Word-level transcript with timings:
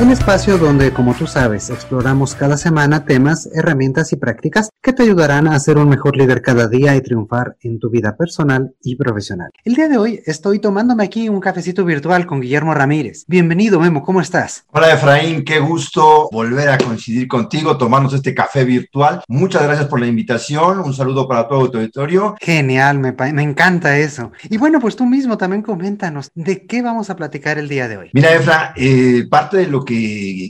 un 0.00 0.12
espacio 0.12 0.58
donde, 0.58 0.92
como 0.92 1.12
tú 1.12 1.26
sabes, 1.26 1.70
exploramos 1.70 2.36
cada 2.36 2.56
semana 2.56 3.04
temas, 3.04 3.48
herramientas 3.52 4.12
y 4.12 4.16
prácticas 4.16 4.70
que 4.80 4.92
te 4.92 5.02
ayudarán 5.02 5.48
a 5.48 5.58
ser 5.58 5.76
un 5.76 5.88
mejor 5.88 6.16
líder 6.16 6.40
cada 6.40 6.68
día 6.68 6.94
y 6.94 7.00
triunfar 7.00 7.56
en 7.62 7.80
tu 7.80 7.90
vida 7.90 8.16
personal 8.16 8.74
y 8.80 8.94
profesional. 8.94 9.50
El 9.64 9.74
día 9.74 9.88
de 9.88 9.98
hoy 9.98 10.20
estoy 10.24 10.60
tomándome 10.60 11.02
aquí 11.02 11.28
un 11.28 11.40
cafecito 11.40 11.84
virtual 11.84 12.26
con 12.26 12.40
Guillermo 12.40 12.74
Ramírez. 12.74 13.24
Bienvenido, 13.26 13.80
Memo, 13.80 14.04
¿cómo 14.04 14.20
estás? 14.20 14.64
Hola, 14.70 14.92
Efraín, 14.92 15.44
qué 15.44 15.58
gusto 15.58 16.28
volver 16.30 16.68
a 16.68 16.78
coincidir 16.78 17.26
contigo, 17.26 17.76
tomarnos 17.76 18.14
este 18.14 18.32
café 18.34 18.64
virtual. 18.64 19.22
Muchas 19.26 19.64
gracias 19.64 19.88
por 19.88 19.98
la 19.98 20.06
invitación, 20.06 20.78
un 20.78 20.94
saludo 20.94 21.26
para 21.26 21.48
todo 21.48 21.72
tu 21.72 21.78
auditorio. 21.78 22.36
Genial, 22.40 23.00
me, 23.00 23.12
me 23.32 23.42
encanta 23.42 23.98
eso. 23.98 24.30
Y 24.48 24.58
bueno, 24.58 24.78
pues 24.78 24.94
tú 24.94 25.06
mismo 25.06 25.36
también 25.36 25.62
coméntanos, 25.62 26.30
¿de 26.36 26.66
qué 26.66 26.82
vamos 26.82 27.10
a 27.10 27.16
platicar 27.16 27.58
el 27.58 27.68
día 27.68 27.88
de 27.88 27.96
hoy? 27.96 28.10
Mira, 28.12 28.32
Efra, 28.32 28.74
eh, 28.76 29.26
parte 29.28 29.56
de 29.56 29.66
lo 29.66 29.84
que 29.84 29.87